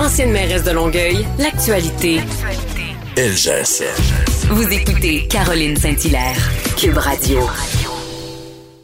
Ancienne 0.00 0.30
mairesse 0.30 0.62
de 0.62 0.70
Longueuil, 0.70 1.26
l'actualité. 1.40 2.20
LGSN. 3.16 4.52
Vous 4.54 4.72
écoutez 4.72 5.26
Caroline 5.26 5.74
Saint-Hilaire, 5.74 6.36
Cube 6.76 6.96
Radio. 6.96 7.40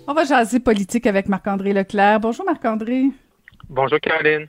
On 0.09 0.13
va 0.13 0.25
jaser 0.25 0.59
politique 0.59 1.07
avec 1.07 1.29
Marc-André 1.29 1.73
Leclerc. 1.73 2.19
Bonjour 2.19 2.45
Marc-André. 2.45 3.05
Bonjour 3.69 4.01
Caroline. 4.01 4.49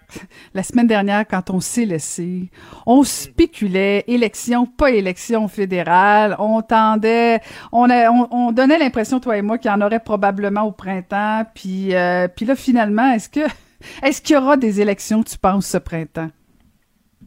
La 0.55 0.63
semaine 0.63 0.88
dernière, 0.88 1.27
quand 1.27 1.52
on 1.52 1.59
s'est 1.59 1.85
laissé, 1.85 2.49
on 2.88 3.03
spéculait, 3.03 4.03
élection, 4.07 4.66
pas 4.66 4.89
élection 4.89 5.47
fédérale, 5.47 6.35
on 6.39 6.63
tendait, 6.63 7.41
on, 7.72 7.88
on, 8.31 8.52
donnait 8.52 8.79
l'impression, 8.79 9.19
toi 9.19 9.38
et 9.38 9.44
moi, 9.44 9.59
qu'il 9.59 9.69
y 9.69 9.73
en 9.73 9.81
aurait 9.81 10.00
probablement 10.00 10.63
au 10.63 10.72
printemps, 10.72 11.44
puis, 11.53 11.94
euh, 11.94 12.27
puis 12.27 12.47
là, 12.47 12.55
finalement, 12.55 13.13
est-ce 13.13 13.29
que 13.29 13.41
est-ce 14.02 14.19
qu'il 14.19 14.35
y 14.35 14.39
aura 14.39 14.57
des 14.57 14.81
élections, 14.81 15.22
tu 15.22 15.38
penses, 15.38 15.67
ce 15.67 15.77
printemps? 15.77 16.31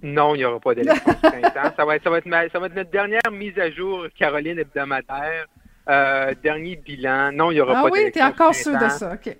Non, 0.03 0.35
il 0.35 0.39
n'y 0.39 0.45
aura 0.45 0.61
pas 0.61 0.75
d'élection 0.75 1.13
ce 1.13 1.29
printemps. 1.29 1.73
Ça 1.77 1.85
va, 1.85 1.97
être, 1.97 2.05
ça, 2.05 2.11
va 2.11 2.19
être, 2.19 2.53
ça 2.53 2.59
va 2.59 2.67
être 2.67 2.75
notre 2.75 2.91
dernière 2.91 3.31
mise 3.33 3.59
à 3.59 3.71
jour, 3.71 4.07
Caroline, 4.17 4.59
hebdomadaire. 4.59 5.47
Euh, 5.89 6.35
dernier 6.43 6.77
bilan. 6.77 7.33
Non, 7.33 7.51
il 7.51 7.55
n'y 7.55 7.61
aura 7.61 7.79
ah 7.79 7.83
pas 7.83 7.89
oui, 7.91 7.99
d'élection. 8.01 8.23
Ah 8.23 8.29
oui, 8.29 8.33
tu 8.33 8.41
es 8.41 8.45
encore 8.45 8.55
sûr 8.55 8.73
de 8.73 8.79
printemps. 8.79 8.95
ça. 8.95 9.13
OK. 9.15 9.37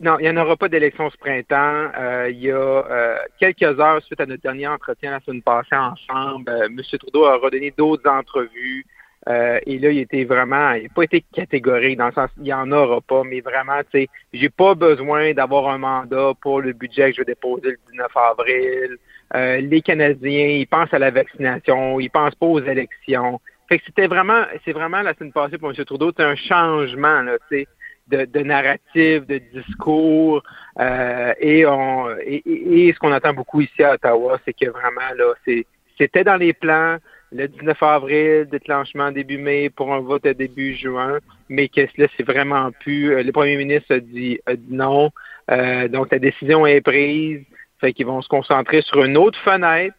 Non, 0.00 0.18
il 0.18 0.22
n'y 0.22 0.30
en 0.30 0.42
aura 0.42 0.56
pas 0.56 0.68
d'élection 0.68 1.10
ce 1.10 1.16
printemps. 1.18 1.90
Euh, 1.98 2.30
il 2.30 2.40
y 2.40 2.50
a 2.50 2.56
euh, 2.56 3.18
quelques 3.38 3.78
heures 3.78 4.02
suite 4.02 4.20
à 4.20 4.26
notre 4.26 4.42
dernier 4.42 4.66
entretien 4.66 5.10
la 5.10 5.20
semaine 5.20 5.42
passée 5.42 5.76
ensemble, 5.76 6.50
M. 6.50 6.80
Trudeau 6.98 7.26
a 7.26 7.36
redonné 7.36 7.72
d'autres 7.76 8.08
entrevues. 8.08 8.86
Euh, 9.28 9.60
et 9.66 9.78
là, 9.78 9.90
il 9.90 9.98
était 9.98 10.24
vraiment, 10.24 10.72
il 10.72 10.84
n'a 10.84 10.88
pas 10.88 11.02
été 11.02 11.22
catégorique 11.34 11.98
dans 11.98 12.06
le 12.06 12.12
sens, 12.12 12.30
il 12.38 12.44
n'y 12.44 12.54
en 12.54 12.72
aura 12.72 13.02
pas, 13.02 13.22
mais 13.24 13.42
vraiment, 13.42 13.78
tu 13.92 14.00
sais, 14.00 14.08
j'ai 14.32 14.48
pas 14.48 14.74
besoin 14.74 15.34
d'avoir 15.34 15.68
un 15.68 15.76
mandat 15.76 16.32
pour 16.40 16.62
le 16.62 16.72
budget 16.72 17.10
que 17.10 17.16
je 17.16 17.20
vais 17.20 17.26
déposer 17.26 17.68
le 17.68 17.78
19 17.90 18.10
avril. 18.16 18.96
Euh, 19.34 19.60
les 19.60 19.80
Canadiens, 19.82 20.46
ils 20.46 20.66
pensent 20.66 20.92
à 20.92 20.98
la 20.98 21.10
vaccination, 21.10 22.00
ils 22.00 22.10
pensent 22.10 22.34
pas 22.34 22.46
aux 22.46 22.60
élections. 22.62 23.40
Fait 23.68 23.78
que 23.78 23.84
c'était 23.86 24.08
vraiment, 24.08 24.42
c'est 24.64 24.72
vraiment 24.72 25.02
la 25.02 25.14
semaine 25.14 25.32
passée 25.32 25.56
pour 25.58 25.70
M. 25.70 25.84
Trudeau, 25.84 26.10
c'est 26.16 26.24
un 26.24 26.34
changement, 26.34 27.22
là, 27.22 27.36
tu 27.50 27.58
sais, 27.58 27.68
de, 28.08 28.24
de 28.24 28.40
narratif, 28.40 29.24
de 29.26 29.40
discours, 29.54 30.42
euh, 30.80 31.32
et 31.38 31.64
on, 31.66 32.10
et, 32.26 32.42
et- 32.44 32.88
et 32.88 32.92
ce 32.92 32.98
qu'on 32.98 33.12
entend 33.12 33.32
beaucoup 33.32 33.60
ici 33.60 33.82
à 33.84 33.94
Ottawa, 33.94 34.40
c'est 34.44 34.52
que 34.52 34.68
vraiment, 34.68 35.14
là, 35.16 35.32
c'est, 35.44 35.64
c'était 35.96 36.24
dans 36.24 36.36
les 36.36 36.52
plans, 36.52 36.96
le 37.32 37.46
19 37.46 37.80
avril, 37.80 38.48
déclenchement 38.50 39.12
début 39.12 39.38
mai 39.38 39.70
pour 39.70 39.94
un 39.94 40.00
vote 40.00 40.26
à 40.26 40.34
début 40.34 40.74
juin, 40.74 41.18
mais 41.48 41.68
que 41.68 41.82
là, 41.96 42.08
c'est 42.16 42.24
vraiment 42.26 42.72
plus. 42.80 43.12
euh, 43.12 43.22
Le 43.22 43.30
premier 43.30 43.56
ministre 43.56 43.94
a 43.94 44.00
dit, 44.00 44.40
a 44.46 44.56
dit 44.56 44.74
non. 44.74 45.10
Euh, 45.52 45.86
donc, 45.86 46.10
la 46.10 46.18
décision 46.18 46.66
est 46.66 46.80
prise. 46.80 47.42
Fait 47.80 47.92
qu'ils 47.92 48.06
vont 48.06 48.20
se 48.22 48.28
concentrer 48.28 48.82
sur 48.82 49.04
une 49.04 49.16
autre 49.16 49.38
fenêtre 49.40 49.96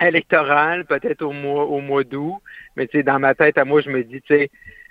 électorale, 0.00 0.84
peut-être 0.84 1.22
au 1.22 1.32
mois, 1.32 1.64
au 1.64 1.80
mois 1.80 2.04
d'août. 2.04 2.34
Mais 2.76 2.86
tu 2.86 2.98
sais, 2.98 3.02
dans 3.02 3.18
ma 3.18 3.34
tête, 3.34 3.58
à 3.58 3.64
moi, 3.64 3.80
je 3.80 3.90
me 3.90 4.02
dis, 4.02 4.20
tu 4.22 4.34
sais, 4.34 4.50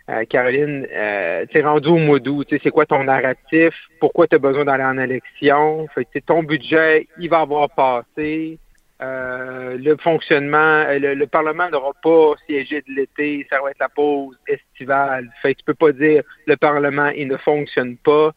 euh, 0.10 0.24
Caroline, 0.26 0.88
euh, 0.92 1.46
tu 1.50 1.58
es 1.58 1.64
rendu 1.64 1.88
au 1.90 1.98
mois 1.98 2.20
d'août, 2.20 2.48
c'est 2.50 2.70
quoi 2.70 2.86
ton 2.86 3.04
narratif? 3.04 3.74
Pourquoi 4.00 4.28
tu 4.28 4.36
as 4.36 4.40
besoin 4.40 4.66
d'aller 4.66 4.84
en 4.84 4.98
élection? 4.98 5.88
Fait 5.96 6.06
que, 6.06 6.20
ton 6.20 6.44
budget, 6.44 7.08
il 7.20 7.30
va 7.30 7.42
avoir 7.42 7.70
passé. 7.72 8.60
Euh, 9.02 9.78
le 9.78 9.98
fonctionnement, 9.98 10.58
euh, 10.58 11.00
le, 11.00 11.16
le 11.16 11.28
Parlement 11.28 11.70
n'aura 11.70 11.92
pas 12.02 12.34
siégé 12.46 12.82
de 12.88 12.94
l'été, 12.94 13.46
ça 13.50 13.60
va 13.62 13.72
être 13.72 13.80
la 13.80 13.90
pause 13.90 14.38
estivale. 14.48 15.30
Fait 15.42 15.54
que 15.54 15.60
tu 15.60 15.66
peux 15.66 15.74
pas 15.74 15.92
dire 15.92 16.24
le 16.46 16.56
Parlement, 16.56 17.10
il 17.10 17.28
ne 17.28 17.36
fonctionne 17.36 17.98
pas. 17.98 18.32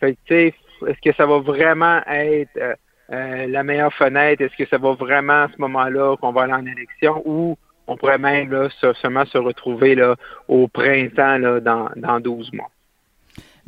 Fait 0.00 0.12
que, 0.12 0.18
tu 0.24 0.34
sais, 0.34 0.54
est-ce 0.86 1.00
que 1.02 1.14
ça 1.14 1.26
va 1.26 1.40
vraiment 1.40 2.00
être 2.06 2.78
euh, 3.12 3.46
la 3.46 3.62
meilleure 3.62 3.92
fenêtre? 3.94 4.42
Est-ce 4.42 4.56
que 4.56 4.68
ça 4.68 4.78
va 4.78 4.92
vraiment 4.92 5.44
à 5.44 5.48
ce 5.54 5.60
moment-là 5.60 6.16
qu'on 6.16 6.32
va 6.32 6.42
aller 6.42 6.52
en 6.52 6.66
élection 6.66 7.22
ou 7.24 7.56
on 7.86 7.96
pourrait 7.96 8.18
même 8.18 8.50
là, 8.50 8.68
seulement 9.00 9.24
se 9.24 9.38
retrouver 9.38 9.94
là, 9.94 10.16
au 10.46 10.68
printemps 10.68 11.38
là, 11.38 11.60
dans, 11.60 11.88
dans 11.96 12.20
12 12.20 12.52
mois? 12.52 12.70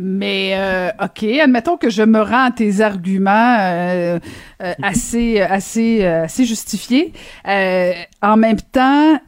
Mais 0.02 0.54
euh, 0.56 0.88
OK, 1.02 1.24
admettons 1.24 1.76
que 1.76 1.90
je 1.90 2.02
me 2.02 2.22
rends 2.22 2.46
à 2.46 2.50
tes 2.50 2.80
arguments 2.80 3.58
euh, 3.60 4.18
euh, 4.62 4.72
assez, 4.82 5.42
assez, 5.42 6.02
assez 6.04 6.46
justifiés. 6.46 7.12
En 8.22 8.36
même 8.38 8.60
temps, 8.72 9.20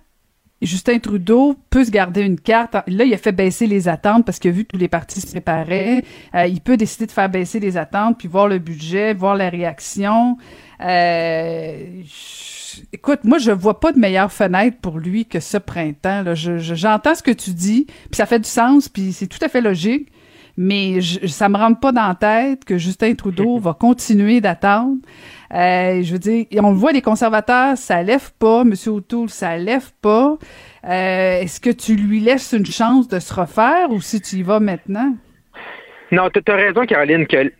Justin 0.66 0.98
Trudeau 0.98 1.56
peut 1.70 1.84
se 1.84 1.90
garder 1.90 2.22
une 2.22 2.38
carte. 2.38 2.74
Là, 2.86 3.04
il 3.04 3.12
a 3.12 3.18
fait 3.18 3.32
baisser 3.32 3.66
les 3.66 3.88
attentes 3.88 4.24
parce 4.24 4.38
qu'il 4.38 4.50
a 4.50 4.54
vu 4.54 4.64
que 4.64 4.72
tous 4.72 4.78
les 4.78 4.88
partis 4.88 5.20
se 5.20 5.26
préparaient. 5.26 6.04
Euh, 6.34 6.46
il 6.46 6.60
peut 6.60 6.76
décider 6.76 7.06
de 7.06 7.12
faire 7.12 7.28
baisser 7.28 7.60
les 7.60 7.76
attentes, 7.76 8.18
puis 8.18 8.28
voir 8.28 8.48
le 8.48 8.58
budget, 8.58 9.12
voir 9.14 9.34
la 9.36 9.48
réaction. 9.48 10.36
Euh, 10.80 12.02
écoute, 12.92 13.20
moi, 13.24 13.38
je 13.38 13.50
vois 13.50 13.80
pas 13.80 13.92
de 13.92 13.98
meilleure 13.98 14.32
fenêtre 14.32 14.76
pour 14.80 14.98
lui 14.98 15.26
que 15.26 15.40
ce 15.40 15.58
printemps. 15.58 16.22
Là. 16.22 16.34
Je- 16.34 16.58
j'entends 16.58 17.14
ce 17.14 17.22
que 17.22 17.30
tu 17.30 17.50
dis, 17.50 17.86
puis 17.86 18.16
ça 18.16 18.26
fait 18.26 18.38
du 18.38 18.48
sens, 18.48 18.88
puis 18.88 19.12
c'est 19.12 19.26
tout 19.26 19.38
à 19.42 19.48
fait 19.48 19.60
logique. 19.60 20.08
Mais 20.56 21.00
je, 21.00 21.26
ça 21.26 21.48
me 21.48 21.56
rentre 21.56 21.80
pas 21.80 21.92
dans 21.92 22.08
la 22.08 22.14
tête 22.14 22.64
que 22.64 22.78
Justin 22.78 23.14
Trudeau 23.14 23.58
va 23.60 23.74
continuer 23.74 24.40
d'attendre. 24.40 24.98
Euh, 25.52 26.02
je 26.02 26.12
veux 26.12 26.18
dire, 26.18 26.46
on 26.62 26.70
le 26.70 26.76
voit, 26.76 26.92
les 26.92 27.02
conservateurs, 27.02 27.76
ça 27.76 28.02
lève 28.02 28.32
pas. 28.38 28.62
M. 28.62 28.74
O'Toole, 28.86 29.28
ça 29.28 29.56
lève 29.56 29.91
pas. 30.00 30.38
Euh, 30.84 31.41
est-ce 31.41 31.60
que 31.60 31.70
tu 31.70 31.94
lui 31.94 32.20
laisses 32.20 32.52
une 32.52 32.66
chance 32.66 33.08
de 33.08 33.18
se 33.18 33.32
refaire 33.32 33.91
ou 33.91 34.00
si 34.00 34.20
tu 34.20 34.36
y 34.36 34.42
vas 34.42 34.60
maintenant? 34.60 35.14
Non, 36.10 36.28
tu 36.28 36.41
as 36.46 36.56
raison, 36.56 36.84
Caroline, 36.84 37.26
que 37.26 37.50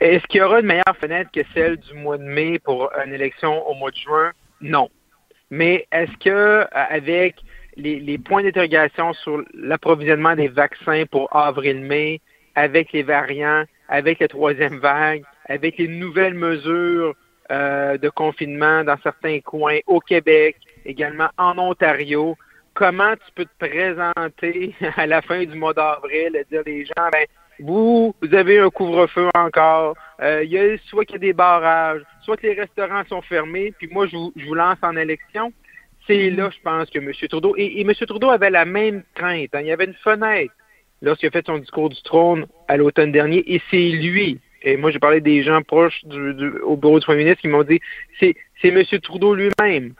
est-ce 0.00 0.26
qu'il 0.26 0.40
y 0.40 0.42
aura 0.42 0.60
une 0.60 0.66
meilleure 0.66 0.96
fenêtre 1.00 1.30
que 1.32 1.40
celle 1.54 1.78
du 1.78 1.94
mois 1.94 2.18
de 2.18 2.22
mai 2.22 2.58
pour 2.58 2.90
une 3.04 3.14
élection 3.14 3.66
au 3.66 3.74
mois 3.74 3.90
de 3.90 3.96
juin? 3.96 4.32
Non. 4.60 4.90
Mais 5.50 5.86
est-ce 5.92 6.12
que 6.18 6.28
euh, 6.28 6.64
avec 6.70 7.36
les, 7.78 8.00
les 8.00 8.18
points 8.18 8.42
d'interrogation 8.42 9.12
sur 9.14 9.42
l'approvisionnement 9.54 10.34
des 10.34 10.48
vaccins 10.48 11.04
pour 11.10 11.34
avril-mai, 11.34 12.20
avec 12.54 12.92
les 12.92 13.02
variants, 13.02 13.64
avec 13.88 14.18
la 14.18 14.28
troisième 14.28 14.78
vague, 14.78 15.22
avec 15.46 15.78
les 15.78 15.88
nouvelles 15.88 16.34
mesures 16.34 17.14
euh, 17.50 17.96
de 17.96 18.08
confinement 18.10 18.84
dans 18.84 18.98
certains 19.02 19.40
coins 19.40 19.78
au 19.86 20.00
Québec, 20.00 20.56
également 20.84 21.28
en 21.38 21.56
Ontario, 21.58 22.36
comment 22.74 23.14
tu 23.14 23.32
peux 23.34 23.44
te 23.46 23.66
présenter 23.66 24.74
à 24.96 25.06
la 25.06 25.22
fin 25.22 25.44
du 25.44 25.56
mois 25.56 25.72
d'avril 25.72 26.36
et 26.36 26.44
dire 26.50 26.62
les 26.66 26.84
gens, 26.84 27.08
ben, 27.10 27.26
vous, 27.60 28.14
vous 28.20 28.34
avez 28.34 28.58
un 28.58 28.70
couvre-feu 28.70 29.30
encore, 29.34 29.96
euh, 30.20 30.44
il 30.44 30.50
y 30.50 30.58
a 30.58 30.76
soit 30.88 31.04
qu'il 31.04 31.14
y 31.14 31.16
a 31.16 31.20
des 31.20 31.32
barrages, 31.32 32.02
soit 32.22 32.36
que 32.36 32.46
les 32.46 32.54
restaurants 32.54 33.04
sont 33.08 33.22
fermés, 33.22 33.72
puis 33.78 33.88
moi, 33.90 34.06
je 34.06 34.16
vous, 34.16 34.32
je 34.36 34.44
vous 34.44 34.54
lance 34.54 34.78
en 34.82 34.96
élection. 34.96 35.52
C'est 36.08 36.30
là, 36.30 36.48
je 36.50 36.58
pense, 36.64 36.88
que 36.88 36.98
M. 36.98 37.12
Trudeau, 37.28 37.54
et, 37.56 37.82
M. 37.82 37.92
Trudeau 37.94 38.30
avait 38.30 38.50
la 38.50 38.64
même 38.64 39.02
crainte. 39.14 39.54
hein. 39.54 39.60
Il 39.60 39.66
y 39.66 39.72
avait 39.72 39.84
une 39.84 39.94
fenêtre 39.94 40.52
lorsqu'il 41.02 41.28
a 41.28 41.30
fait 41.30 41.46
son 41.46 41.58
discours 41.58 41.90
du 41.90 42.02
trône 42.02 42.46
à 42.66 42.76
l'automne 42.76 43.12
dernier, 43.12 43.44
et 43.46 43.60
c'est 43.70 43.90
lui. 43.90 44.40
Et 44.62 44.76
moi, 44.76 44.90
j'ai 44.90 44.98
parlé 44.98 45.20
des 45.20 45.42
gens 45.42 45.62
proches 45.62 46.04
du, 46.04 46.48
au 46.62 46.76
bureau 46.76 46.98
du 46.98 47.04
premier 47.04 47.18
ministre 47.24 47.42
qui 47.42 47.48
m'ont 47.48 47.62
dit, 47.62 47.80
c'est, 48.18 48.34
M. 48.64 48.82
Trudeau 49.02 49.34
lui-même 49.34 49.92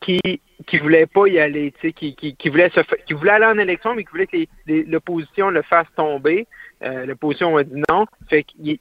qui 0.00 0.20
qui 0.66 0.78
voulait 0.78 1.06
pas 1.06 1.26
y 1.26 1.38
aller, 1.38 1.72
qui, 1.96 2.14
qui, 2.14 2.48
voulait 2.48 2.70
qui 3.06 3.14
voulait 3.14 3.30
aller 3.30 3.46
en 3.46 3.58
élection, 3.58 3.94
mais 3.94 4.04
qui 4.04 4.10
voulait 4.10 4.26
que 4.26 4.36
l'opposition 4.88 5.50
le 5.50 5.62
fasse 5.62 5.86
tomber. 5.96 6.46
Euh, 6.82 7.06
L'opposition 7.06 7.56
a 7.56 7.64
dit 7.64 7.82
non. 7.88 8.06
Fait 8.28 8.42
qu'il 8.42 8.78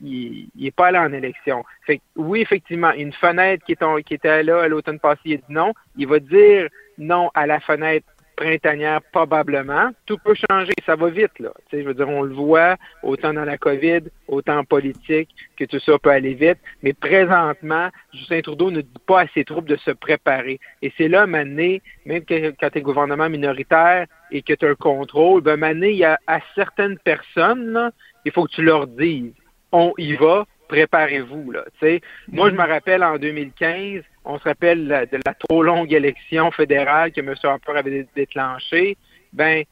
n'est 0.55 0.71
pas 0.71 0.87
allé 0.87 0.97
en 0.97 1.11
élection. 1.13 1.63
Fait 1.85 1.97
que, 1.97 2.03
oui, 2.15 2.41
effectivement, 2.41 2.91
une 2.91 3.13
fenêtre 3.13 3.63
qui, 3.65 3.73
est 3.73 4.03
qui 4.03 4.13
était 4.13 4.43
là 4.43 4.63
à 4.63 4.67
l'automne 4.67 4.99
passé, 4.99 5.21
il 5.25 5.33
a 5.33 5.37
dit 5.37 5.43
non. 5.49 5.73
Il 5.97 6.07
va 6.07 6.19
dire 6.19 6.69
non 6.97 7.29
à 7.33 7.45
la 7.45 7.59
fenêtre 7.59 8.07
printanière, 8.39 9.01
probablement. 9.11 9.89
Tout 10.05 10.17
peut 10.23 10.33
changer, 10.49 10.71
ça 10.85 10.95
va 10.95 11.09
vite, 11.09 11.37
là. 11.39 11.51
Tu 11.69 11.75
sais, 11.75 11.83
je 11.83 11.87
veux 11.87 11.93
dire, 11.93 12.07
on 12.07 12.21
le 12.21 12.33
voit, 12.33 12.77
autant 13.03 13.33
dans 13.33 13.43
la 13.43 13.57
COVID, 13.57 14.03
autant 14.29 14.59
en 14.59 14.63
politique, 14.63 15.29
que 15.57 15.65
tout 15.65 15.79
ça 15.79 15.99
peut 15.99 16.09
aller 16.09 16.35
vite. 16.35 16.57
Mais 16.81 16.93
présentement, 16.93 17.89
Justin 18.13 18.39
Trudeau 18.39 18.71
ne 18.71 18.79
dit 18.79 19.03
pas 19.05 19.21
à 19.23 19.27
ses 19.33 19.43
troupes 19.43 19.67
de 19.67 19.75
se 19.75 19.91
préparer. 19.91 20.61
Et 20.81 20.93
c'est 20.97 21.09
là, 21.09 21.27
Mané, 21.27 21.81
même 22.05 22.23
que, 22.23 22.51
quand 22.51 22.69
tu 22.69 22.77
es 22.77 22.81
gouvernement 22.81 23.29
minoritaire 23.29 24.05
et 24.31 24.41
que 24.41 24.53
tu 24.53 24.65
as 24.65 24.69
un 24.69 24.75
contrôle, 24.75 25.41
ben, 25.41 25.57
Mané, 25.57 25.91
il 25.91 25.97
y 25.97 26.05
a 26.05 26.17
à 26.25 26.39
certaines 26.55 26.97
personnes, 26.99 27.73
là, 27.73 27.91
il 28.23 28.31
faut 28.31 28.45
que 28.45 28.51
tu 28.51 28.61
leur 28.61 28.87
dises, 28.87 29.33
on 29.73 29.93
y 29.97 30.13
va, 30.13 30.45
préparez-vous. 30.69 31.51
Là, 31.51 31.65
sais. 31.81 31.99
Moi, 32.29 32.51
je 32.51 32.55
me 32.55 32.65
rappelle 32.65 33.03
en 33.03 33.17
2015, 33.17 34.01
on 34.29 34.37
se 34.37 34.43
rappelle 34.43 35.07
de 35.11 35.19
la 35.25 35.33
trop 35.33 35.63
longue 35.63 35.91
élection 35.91 36.51
fédérale 36.51 37.11
que 37.11 37.19
M. 37.19 37.33
Harper 37.43 37.71
avait 37.75 38.07
déclenchée. 38.15 38.95
Ben, 39.33 39.63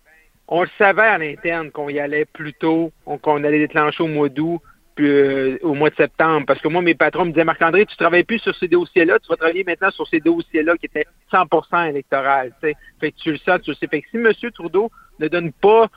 on 0.47 0.63
le 0.63 0.69
savait 0.79 1.03
à 1.03 1.17
l'interne 1.19 1.69
qu'on 1.69 1.89
y 1.89 1.99
allait 1.99 2.25
plus 2.25 2.53
tôt, 2.53 2.91
qu'on 3.21 3.43
allait 3.43 3.59
déclencher 3.59 4.01
au 4.01 4.07
mois 4.07 4.29
d'août, 4.29 4.59
euh, 4.99 5.59
au 5.61 5.75
mois 5.75 5.91
de 5.91 5.95
septembre. 5.95 6.47
Parce 6.47 6.59
que 6.59 6.69
moi, 6.69 6.81
mes 6.81 6.95
patrons 6.95 7.25
me 7.25 7.31
disaient, 7.31 7.43
Marc-André, 7.43 7.85
tu 7.85 7.95
travailles 7.97 8.23
plus 8.23 8.39
sur 8.39 8.55
ces 8.55 8.67
dossiers-là, 8.67 9.19
tu 9.19 9.27
vas 9.29 9.35
travailler 9.35 9.63
maintenant 9.63 9.91
sur 9.91 10.07
ces 10.07 10.21
dossiers-là 10.21 10.75
qui 10.77 10.87
étaient 10.87 11.05
100% 11.31 11.89
électoral. 11.89 12.51
Fait 12.59 12.73
que 12.99 13.07
tu 13.15 13.31
le 13.31 13.37
sais, 13.37 13.59
tu 13.59 13.69
le 13.69 13.75
sais. 13.75 13.87
Fait 13.87 14.01
que 14.01 14.09
si 14.09 14.17
M. 14.17 14.31
Trudeau 14.53 14.89
ne 15.19 15.27
donne 15.27 15.51
pas 15.51 15.87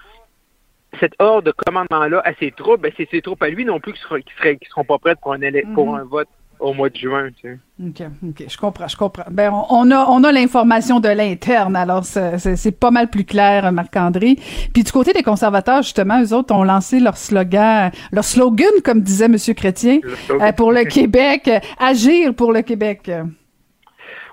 cette 0.98 1.14
ordre 1.18 1.44
de 1.44 1.52
commandement-là 1.52 2.20
à 2.26 2.34
ses 2.34 2.50
troupes, 2.50 2.82
ben 2.82 2.92
c'est 2.96 3.08
ses 3.10 3.22
troupes 3.22 3.42
à 3.42 3.48
lui 3.48 3.64
non 3.64 3.80
plus 3.80 3.94
qui, 3.94 4.00
qui 4.00 4.68
seront 4.68 4.84
pas 4.84 4.98
prêtes 4.98 5.20
pour 5.22 5.32
un, 5.32 5.38
pour 5.72 5.92
mhm. 5.92 6.00
un 6.00 6.04
vote 6.04 6.28
au 6.60 6.72
mois 6.74 6.88
de 6.88 6.96
juin. 6.96 7.28
Tu 7.40 7.48
sais. 7.48 7.58
OK, 7.86 8.08
OK, 8.28 8.44
je 8.48 8.56
comprends, 8.56 8.88
je 8.88 8.96
comprends. 8.96 9.24
Ben, 9.30 9.50
on, 9.70 9.90
a, 9.90 10.06
on 10.08 10.22
a 10.24 10.32
l'information 10.32 11.00
de 11.00 11.08
l'interne, 11.08 11.76
alors 11.76 12.04
c'est 12.04 12.78
pas 12.78 12.90
mal 12.90 13.08
plus 13.08 13.24
clair, 13.24 13.70
Marc-André. 13.72 14.36
Puis 14.72 14.84
du 14.84 14.92
côté 14.92 15.12
des 15.12 15.22
conservateurs, 15.22 15.82
justement, 15.82 16.22
eux 16.22 16.32
autres 16.34 16.54
ont 16.54 16.64
lancé 16.64 17.00
leur 17.00 17.16
slogan, 17.16 17.90
leur 18.12 18.24
slogan, 18.24 18.70
comme 18.84 19.00
disait 19.00 19.26
M. 19.26 19.36
Chrétien, 19.56 20.00
euh, 20.30 20.52
pour 20.52 20.72
le 20.72 20.84
Québec, 20.84 21.50
agir 21.78 22.34
pour 22.34 22.52
le 22.52 22.62
Québec. 22.62 23.10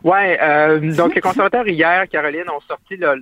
Ouais, 0.03 0.37
euh, 0.41 0.95
donc 0.95 1.15
les 1.15 1.21
conservateurs 1.21 1.67
hier, 1.67 2.07
Caroline, 2.09 2.49
ont 2.49 2.61
sorti 2.67 2.97
le, 2.97 3.15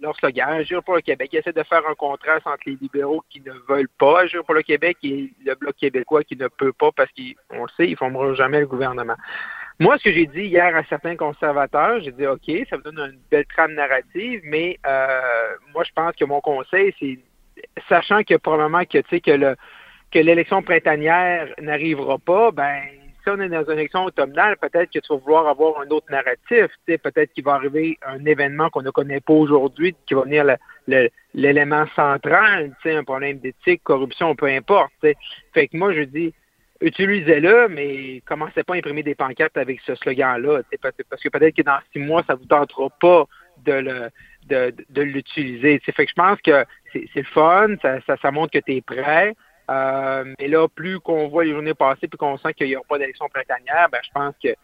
leur 0.00 0.16
slogan, 0.16 0.48
Agir 0.50 0.82
pour 0.82 0.96
le 0.96 1.00
Québec. 1.00 1.30
Ils 1.32 1.38
essaient 1.38 1.52
de 1.52 1.62
faire 1.62 1.82
un 1.88 1.94
contraste 1.94 2.46
entre 2.46 2.62
les 2.66 2.76
libéraux 2.80 3.22
qui 3.30 3.40
ne 3.40 3.52
veulent 3.68 3.88
pas 3.98 4.20
agir 4.20 4.44
pour 4.44 4.54
le 4.54 4.62
Québec 4.62 4.96
et 5.02 5.30
le 5.44 5.54
Bloc 5.54 5.76
québécois 5.76 6.24
qui 6.24 6.36
ne 6.36 6.48
peut 6.48 6.72
pas 6.72 6.90
parce 6.92 7.10
qu'on 7.12 7.62
le 7.62 7.68
sait, 7.76 7.86
ils 7.86 7.92
ne 7.92 7.96
formeront 7.96 8.34
jamais 8.34 8.60
le 8.60 8.66
gouvernement. 8.66 9.16
Moi, 9.80 9.96
ce 9.98 10.04
que 10.04 10.12
j'ai 10.12 10.26
dit 10.26 10.42
hier 10.42 10.74
à 10.74 10.82
certains 10.84 11.16
conservateurs, 11.16 12.00
j'ai 12.00 12.12
dit 12.12 12.26
OK, 12.26 12.50
ça 12.68 12.76
me 12.76 12.82
donne 12.82 12.98
une 12.98 13.20
belle 13.30 13.46
trame 13.46 13.74
narrative, 13.74 14.40
mais 14.44 14.78
euh, 14.86 15.20
moi, 15.72 15.84
je 15.84 15.92
pense 15.94 16.14
que 16.16 16.24
mon 16.24 16.40
conseil, 16.40 16.92
c'est 16.98 17.18
sachant 17.88 18.22
que 18.24 18.34
probablement 18.36 18.84
que 18.84 18.98
tu 18.98 19.08
sais 19.10 19.20
que 19.20 19.30
le 19.30 19.56
que 20.10 20.18
l'élection 20.18 20.62
printanière 20.62 21.48
n'arrivera 21.60 22.18
pas, 22.18 22.50
ben 22.50 22.80
on 23.28 23.40
est 23.40 23.48
dans 23.48 23.64
une 23.64 23.78
élection 23.78 24.04
automnale, 24.04 24.56
peut-être 24.56 24.90
que 24.90 24.98
tu 24.98 25.08
vas 25.12 25.18
vouloir 25.18 25.48
avoir 25.48 25.80
un 25.80 25.88
autre 25.88 26.06
narratif. 26.10 26.66
Peut-être 26.86 27.32
qu'il 27.32 27.44
va 27.44 27.54
arriver 27.54 27.98
un 28.06 28.24
événement 28.24 28.70
qu'on 28.70 28.82
ne 28.82 28.90
connaît 28.90 29.20
pas 29.20 29.32
aujourd'hui, 29.32 29.94
qui 30.06 30.14
va 30.14 30.22
venir 30.22 30.44
l'élément 31.34 31.86
central, 31.94 32.74
un 32.84 33.04
problème 33.04 33.38
d'éthique, 33.38 33.82
corruption, 33.84 34.34
peu 34.34 34.46
importe. 34.46 34.92
Fait 35.00 35.68
que 35.68 35.76
moi, 35.76 35.92
je 35.92 36.02
dis, 36.02 36.34
utilisez-le, 36.80 37.68
mais 37.68 38.22
commencez 38.26 38.62
pas 38.62 38.74
à 38.74 38.76
imprimer 38.78 39.02
des 39.02 39.14
pancartes 39.14 39.56
avec 39.56 39.80
ce 39.86 39.94
slogan-là. 39.94 40.62
Parce 40.80 41.22
que 41.22 41.28
peut-être 41.28 41.56
que 41.56 41.62
dans 41.62 41.78
six 41.92 41.98
mois, 41.98 42.22
ça 42.26 42.34
vous 42.34 42.46
tentera 42.46 42.88
pas 43.00 43.24
de 43.64 43.72
le 43.72 44.10
de, 44.48 45.02
l'utiliser. 45.02 45.78
Fait 45.80 46.06
que 46.06 46.10
je 46.10 46.14
pense 46.14 46.40
que 46.40 46.64
c'est 46.92 47.14
le 47.14 47.22
fun, 47.24 47.76
ça, 47.82 48.16
ça 48.16 48.30
montre 48.30 48.52
que 48.52 48.58
tu 48.58 48.76
es 48.76 48.80
prêt. 48.80 49.34
Euh, 49.70 50.24
mais 50.38 50.48
là, 50.48 50.66
plus 50.68 50.98
qu'on 51.00 51.28
voit 51.28 51.44
les 51.44 51.52
journées 51.52 51.74
passer 51.74 52.08
puis 52.08 52.16
qu'on 52.16 52.38
sent 52.38 52.54
qu'il 52.54 52.68
n'y 52.68 52.76
aura 52.76 52.86
pas 52.88 52.98
d'élection 52.98 53.28
printanière, 53.28 53.88
ben, 53.92 54.00
je 54.02 54.10
pense 54.12 54.34
que 54.42 54.54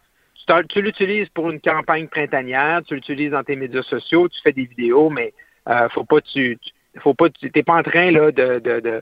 tu, 0.69 0.81
l'utilises 0.81 1.29
pour 1.29 1.49
une 1.49 1.61
campagne 1.61 2.07
printanière, 2.07 2.81
tu 2.85 2.95
l'utilises 2.95 3.31
dans 3.31 3.43
tes 3.43 3.55
médias 3.55 3.83
sociaux, 3.83 4.27
tu 4.27 4.41
fais 4.41 4.51
des 4.51 4.65
vidéos, 4.65 5.09
mais 5.09 5.33
euh, 5.69 5.87
faut 5.89 6.05
pas 6.05 6.21
tu, 6.21 6.57
faut 6.99 7.13
pas 7.13 7.29
tu 7.29 7.51
t'es 7.51 7.63
pas 7.63 7.75
en 7.75 7.83
train 7.83 8.11
là 8.11 8.31
de, 8.31 8.59
de, 8.59 8.79
de, 8.79 9.01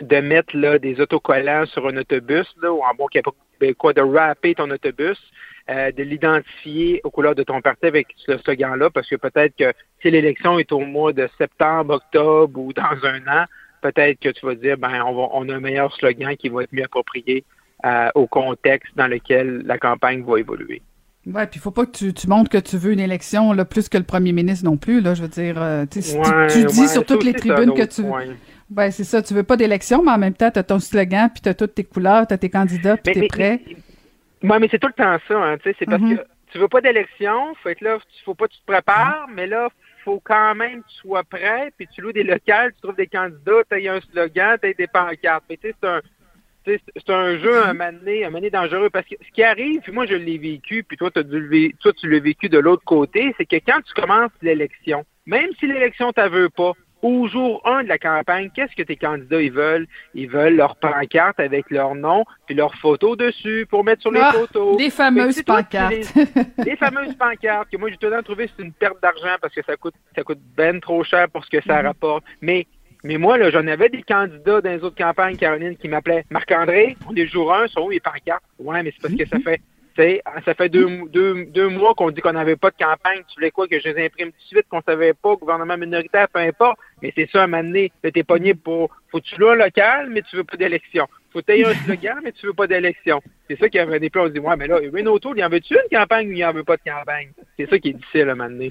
de 0.00 0.16
mettre 0.20 0.56
là 0.56 0.78
des 0.78 1.00
autocollants 1.00 1.66
sur 1.66 1.86
un 1.86 1.96
autobus 1.96 2.46
là, 2.62 2.72
ou 2.72 2.82
en 2.82 2.94
bon 2.94 3.06
québécois 3.06 3.92
de 3.92 4.00
rapper 4.00 4.54
ton 4.54 4.70
autobus, 4.70 5.18
euh, 5.70 5.92
de 5.92 6.02
l'identifier 6.02 7.00
aux 7.04 7.10
couleurs 7.10 7.34
de 7.34 7.42
ton 7.42 7.60
parti 7.60 7.86
avec 7.86 8.08
ce 8.16 8.38
slogan-là, 8.38 8.90
parce 8.90 9.08
que 9.08 9.16
peut-être 9.16 9.54
que 9.56 9.72
si 10.00 10.10
l'élection 10.10 10.58
est 10.58 10.72
au 10.72 10.80
mois 10.80 11.12
de 11.12 11.28
septembre, 11.38 11.94
octobre 11.94 12.58
ou 12.58 12.72
dans 12.72 13.04
un 13.04 13.20
an, 13.28 13.44
peut-être 13.82 14.18
que 14.20 14.30
tu 14.30 14.46
vas 14.46 14.54
dire, 14.54 14.78
ben, 14.78 15.02
on, 15.04 15.12
va, 15.12 15.28
on 15.32 15.48
a 15.48 15.54
un 15.54 15.60
meilleur 15.60 15.92
slogan 15.94 16.34
qui 16.36 16.48
va 16.48 16.62
être 16.62 16.72
mieux 16.72 16.84
approprié 16.84 17.44
euh, 17.84 18.08
au 18.14 18.26
contexte 18.26 18.96
dans 18.96 19.08
lequel 19.08 19.62
la 19.66 19.76
campagne 19.76 20.22
va 20.22 20.38
évoluer. 20.38 20.80
Ouais, 21.26 21.46
puis 21.46 21.58
il 21.58 21.60
faut 21.60 21.70
pas 21.70 21.86
que 21.86 21.92
tu, 21.92 22.14
tu, 22.14 22.26
montres 22.28 22.50
que 22.50 22.58
tu 22.58 22.76
veux 22.76 22.92
une 22.92 23.00
élection 23.00 23.52
là, 23.52 23.64
plus 23.64 23.88
que 23.88 23.98
le 23.98 24.04
premier 24.04 24.32
ministre 24.32 24.64
non 24.64 24.76
plus. 24.76 25.00
Là, 25.00 25.14
je 25.14 25.22
veux 25.22 25.28
dire, 25.28 25.60
euh, 25.60 25.84
tu, 25.86 26.00
dis 26.00 26.88
sur 26.88 27.04
toutes 27.04 27.24
les 27.24 27.34
tribunes 27.34 27.74
que 27.74 27.84
tu. 27.84 28.02
Ben, 28.70 28.90
c'est 28.90 29.04
ça, 29.04 29.20
tu 29.22 29.34
veux 29.34 29.42
pas 29.42 29.56
d'élection, 29.56 30.02
mais 30.02 30.12
en 30.12 30.18
même 30.18 30.32
temps, 30.32 30.50
tu 30.50 30.58
as 30.58 30.62
ton 30.62 30.78
slogan, 30.78 31.28
puis 31.32 31.42
tu 31.42 31.48
as 31.48 31.54
toutes 31.54 31.74
tes 31.74 31.84
couleurs, 31.84 32.26
tu 32.26 32.32
as 32.32 32.38
tes 32.38 32.48
candidats, 32.48 32.96
puis 32.96 33.12
tu 33.12 33.24
es 33.24 33.28
prêt. 33.28 33.60
Oui, 34.42 34.56
mais 34.60 34.68
c'est 34.70 34.78
tout 34.78 34.88
le 34.88 34.94
temps 34.94 35.18
ça, 35.28 35.38
hein, 35.38 35.56
tu 35.58 35.70
sais, 35.70 35.76
c'est 35.78 35.86
parce 35.86 36.02
mm-hmm. 36.02 36.16
que 36.16 36.22
tu 36.50 36.58
veux 36.58 36.68
pas 36.68 36.80
d'élection, 36.80 37.54
fait 37.62 37.74
que 37.74 37.84
là, 37.84 37.98
faut 38.24 38.34
pas 38.34 38.46
que 38.46 38.52
tu 38.52 38.60
te 38.60 38.66
prépares, 38.66 39.26
mais 39.32 39.46
là, 39.46 39.68
faut 40.04 40.20
quand 40.24 40.54
même 40.54 40.82
que 40.82 40.88
tu 40.88 40.96
sois 40.96 41.24
prêt, 41.24 41.72
puis 41.76 41.86
tu 41.88 42.00
loues 42.00 42.12
des 42.12 42.24
locales, 42.24 42.72
tu 42.74 42.80
trouves 42.82 42.96
des 42.96 43.06
candidats, 43.06 43.62
tu 43.70 43.88
as 43.88 43.92
un 43.92 44.00
slogan, 44.00 44.58
tu 44.60 44.68
as 44.68 44.72
des 44.72 44.86
pancartes. 44.86 45.44
Mais 45.48 45.56
tu 45.56 45.68
sais, 45.68 45.74
c'est 45.80 45.88
un, 45.88 46.00
c'est 46.64 47.10
un 47.10 47.38
jeu 47.38 47.64
un 47.64 47.74
mané, 47.74 48.24
un 48.24 48.30
mané 48.30 48.50
dangereux 48.50 48.90
parce 48.90 49.06
que 49.06 49.14
ce 49.20 49.32
qui 49.32 49.42
arrive, 49.42 49.80
puis 49.80 49.92
moi 49.92 50.06
je 50.06 50.14
l'ai 50.14 50.38
vécu, 50.38 50.84
puis 50.84 50.96
toi, 50.96 51.10
as 51.14 51.22
dû, 51.22 51.74
toi 51.80 51.92
tu 51.92 52.08
l'as 52.08 52.20
vécu 52.20 52.48
de 52.48 52.58
l'autre 52.58 52.84
côté, 52.84 53.34
c'est 53.36 53.46
que 53.46 53.56
quand 53.56 53.80
tu 53.82 53.92
commences 53.94 54.30
l'élection, 54.42 55.04
même 55.26 55.50
si 55.58 55.66
l'élection 55.66 56.12
t'en 56.12 56.28
veut 56.28 56.50
pas, 56.50 56.72
au 57.02 57.26
jour 57.28 57.60
1 57.64 57.84
de 57.84 57.88
la 57.88 57.98
campagne, 57.98 58.50
qu'est-ce 58.54 58.74
que 58.74 58.82
tes 58.82 58.96
candidats 58.96 59.42
ils 59.42 59.52
veulent? 59.52 59.86
Ils 60.14 60.28
veulent 60.28 60.54
leur 60.54 60.76
pancarte 60.76 61.40
avec 61.40 61.70
leur 61.70 61.94
nom 61.94 62.24
puis 62.46 62.54
leur 62.54 62.74
photo 62.76 63.16
dessus 63.16 63.66
pour 63.68 63.84
mettre 63.84 64.02
sur 64.02 64.12
les 64.12 64.20
ah, 64.20 64.32
photos. 64.32 64.76
Des 64.76 64.90
fameuses 64.90 65.42
pancartes. 65.42 65.94
des 66.58 66.76
fameuses 66.76 67.14
pancartes 67.14 67.68
que 67.70 67.76
moi 67.76 67.90
j'ai 67.90 67.96
tout 67.96 68.06
le 68.06 68.12
temps 68.12 68.22
trouvé 68.22 68.48
c'est 68.56 68.62
une 68.62 68.72
perte 68.72 69.02
d'argent 69.02 69.36
parce 69.40 69.54
que 69.54 69.62
ça 69.64 69.76
coûte 69.76 69.94
ça 70.14 70.22
coûte 70.22 70.40
ben 70.56 70.80
trop 70.80 71.02
cher 71.02 71.28
pour 71.28 71.44
ce 71.44 71.50
que 71.50 71.62
ça 71.62 71.80
mhm. 71.80 71.86
rapporte. 71.88 72.24
Mais 72.40 72.66
mais 73.04 73.18
moi, 73.18 73.36
là, 73.36 73.50
j'en 73.50 73.66
avais 73.66 73.88
des 73.88 74.02
candidats 74.04 74.60
dans 74.60 74.70
les 74.70 74.84
autres 74.84 74.96
campagnes, 74.96 75.36
Caroline, 75.36 75.76
qui 75.76 75.88
m'appelaient 75.88 76.24
Marc-André, 76.30 76.96
on 77.08 77.16
est 77.16 77.26
jour 77.26 77.52
1, 77.52 77.66
sont 77.66 77.80
où 77.80 77.90
les 77.90 77.98
pancartes? 77.98 78.44
Ouais, 78.60 78.80
mais 78.84 78.92
c'est 78.92 79.02
parce 79.02 79.14
que 79.14 79.26
ça 79.26 79.38
mhm. 79.38 79.42
fait 79.42 79.60
ça 79.96 80.54
fait 80.54 80.68
deux, 80.68 80.86
deux, 81.08 81.44
deux 81.46 81.68
mois 81.68 81.94
qu'on 81.94 82.10
dit 82.10 82.20
qu'on 82.20 82.32
n'avait 82.32 82.56
pas 82.56 82.70
de 82.70 82.76
campagne. 82.76 83.22
Tu 83.28 83.34
voulais 83.36 83.50
quoi 83.50 83.68
que 83.68 83.78
je 83.78 83.88
les 83.88 84.06
imprime 84.06 84.30
tout 84.30 84.38
de 84.38 84.46
suite, 84.46 84.66
qu'on 84.68 84.82
savait 84.82 85.14
pas, 85.14 85.34
gouvernement 85.34 85.76
minoritaire, 85.76 86.28
peu 86.28 86.40
importe. 86.40 86.78
Mais 87.02 87.12
c'est 87.14 87.28
ça, 87.30 87.42
à 87.42 87.44
un 87.44 87.46
moment 87.46 87.64
donné, 87.64 87.92
t'es 88.02 88.22
pogné 88.22 88.54
pour, 88.54 88.90
faut 89.10 89.18
que 89.18 89.24
tu 89.24 89.40
loues 89.40 89.50
un 89.50 89.56
local, 89.56 90.08
mais 90.10 90.22
tu 90.22 90.36
veux 90.36 90.44
pas 90.44 90.56
d'élection. 90.56 91.06
Faut 91.32 91.42
tailler 91.42 91.66
un 91.66 91.74
slogan, 91.74 92.18
mais 92.22 92.32
tu 92.32 92.46
veux 92.46 92.52
pas 92.52 92.66
d'élection. 92.66 93.22
C'est 93.48 93.58
ça 93.58 93.68
qui 93.68 93.78
avait 93.78 93.98
des. 93.98 94.10
On 94.14 94.26
se 94.26 94.32
dit, 94.32 94.38
ouais, 94.38 94.56
mais 94.56 94.66
là, 94.66 94.76
Renault 94.76 95.18
il 95.36 95.44
en 95.44 95.48
veut-tu 95.48 95.74
une 95.74 95.98
campagne 95.98 96.28
ou 96.28 96.32
il 96.32 96.44
en 96.44 96.52
veut 96.52 96.64
pas 96.64 96.76
de 96.76 96.82
campagne? 96.86 97.28
C'est 97.58 97.68
ça 97.68 97.78
qui 97.78 97.90
est 97.90 97.92
difficile 97.92 98.30
à 98.30 98.34
donné. 98.34 98.70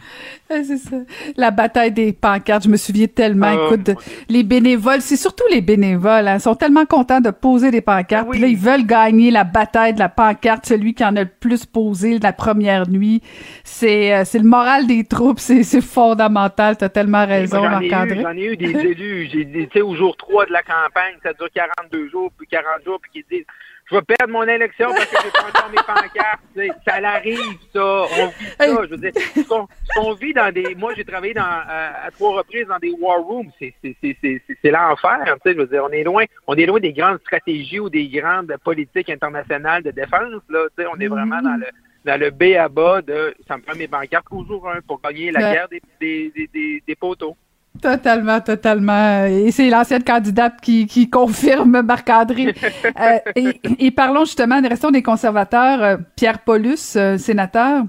c'est 0.50 0.78
ça. 0.78 0.98
La 1.38 1.52
bataille 1.52 1.92
des 1.92 2.14
pancartes, 2.14 2.64
je 2.64 2.70
me 2.70 2.78
souviens 2.78 3.08
tellement. 3.08 3.48
Ah, 3.48 3.74
écoute, 3.74 3.92
les 4.30 4.44
bénévoles, 4.44 5.02
c'est 5.02 5.18
surtout 5.18 5.44
les 5.52 5.62
bénévoles, 5.62 6.28
hein, 6.28 6.40
sont 6.40 6.56
tellement 6.56 6.86
contents 6.86 7.22
de 7.22 7.32
poser 7.32 7.70
des 7.70 7.82
pancartes. 7.82 8.28
Ah 8.28 8.32
Puis 8.32 8.40
là, 8.40 8.48
ils 8.48 8.58
veulent 8.58 8.86
gagner 8.86 9.30
la 9.30 9.44
bataille 9.44 9.94
de 9.94 10.00
la 10.00 10.10
pancarte, 10.10 10.66
celui 10.66 10.94
qui 10.94 11.04
en 11.04 11.16
a 11.16 11.24
le 11.24 11.30
plus 11.30 11.66
posé 11.66 12.18
la 12.20 12.34
première 12.34 12.90
nuit. 12.90 13.22
C'est, 13.64 14.14
euh, 14.14 14.24
c'est 14.26 14.40
le 14.40 14.46
moral 14.46 14.88
des 14.88 15.04
troupes, 15.04 15.40
c'est, 15.40 15.64
c'est 15.64 15.82
fondamental. 15.82 16.78
T'as 16.78 16.90
tellement 16.90 17.26
raison, 17.26 17.62
Marc-André. 17.62 18.22
J'en 18.22 18.38
ai 18.38 18.46
eu 18.46 18.58
des 18.58 18.72
élus, 18.72 19.30
j'ai, 19.32 19.46
tu 19.46 19.68
sais, 19.74 19.82
au 19.82 19.96
jour 19.96 20.16
3 20.18 20.46
de 20.48 20.54
la 20.54 20.64
campagne, 20.64 21.16
ça 21.24 21.34
dure 21.34 21.50
42 21.54 22.10
jours, 22.10 22.32
puis 22.38 22.48
40 22.52 22.84
jours, 22.86 23.00
puis 23.02 23.12
qui 23.12 23.36
disent 23.36 23.46
je 23.92 23.98
vais 23.98 24.02
perdre 24.04 24.32
mon 24.32 24.44
élection 24.44 24.88
parce 24.90 25.06
que 25.06 25.18
j'ai 25.22 25.32
pas 25.32 25.48
encore 25.50 25.70
mes 25.70 25.76
pancartes. 25.76 26.80
Ça 26.88 27.02
l'arrive, 27.02 27.38
ça. 27.74 27.84
On 27.84 28.28
vit 28.28 28.46
ça. 28.58 28.86
Je 28.86 28.90
veux 28.90 28.98
dire, 28.98 29.12
ce 29.36 29.42
qu'on 29.48 30.14
vit 30.14 30.34
dans 30.34 30.54
des. 30.54 30.76
Moi, 30.76 30.94
j'ai 30.96 31.04
travaillé 31.04 31.34
dans, 31.34 31.44
à, 31.44 32.10
trois 32.12 32.38
reprises 32.38 32.68
dans 32.68 32.80
des 32.80 32.94
war 33.00 33.22
rooms. 33.22 33.52
C'est 33.60 34.72
l'enfer. 34.72 35.38
Je 35.46 35.52
veux 35.52 35.68
dire, 35.68 35.84
on 35.84 35.92
est 35.92 36.04
loin. 36.04 36.24
On 36.48 36.56
est 36.56 36.66
loin 36.66 36.80
des 36.80 36.94
grandes 36.94 37.20
stratégies 37.20 37.82
ou 37.82 37.90
des 37.90 38.08
grandes 38.08 38.56
politiques 38.64 39.10
internationales 39.10 39.84
de 39.84 39.92
défense. 39.92 40.42
Là, 40.50 40.68
on 40.94 41.00
est 41.00 41.08
vraiment 41.08 41.42
dans 41.42 41.60
le 41.60 41.68
dans 42.04 42.20
le 42.20 42.32
B 42.32 42.56
à 42.58 42.68
bas 42.68 43.02
de 43.04 43.36
ça 43.48 43.58
me 43.58 43.62
prend 43.62 43.76
mes 43.76 43.88
pancartes 43.88 44.26
toujours 44.28 44.68
un 44.70 44.82
pour 44.82 45.00
gagner 45.02 45.32
la 45.32 45.54
guerre 45.54 45.68
des, 45.70 45.82
des, 46.00 46.50
des, 46.52 46.84
des 46.88 46.96
poteaux. 46.96 47.36
Totalement, 47.80 48.42
totalement. 48.42 49.26
Et 49.26 49.52
c'est 49.52 49.70
l'ancienne 49.70 50.04
candidate 50.04 50.60
qui, 50.62 50.86
qui 50.88 51.10
confirme 51.10 51.82
Marc-André. 51.82 52.54
Euh, 53.00 53.52
et, 53.80 53.92
parlons 53.92 54.26
justement, 54.26 54.62
restons 54.62 54.92
des 54.92 55.02
conservateurs. 55.02 55.82
Euh, 55.82 55.98
Pierre 56.16 56.40
Paulus, 56.40 56.96
euh, 56.96 57.18
sénateur, 57.18 57.84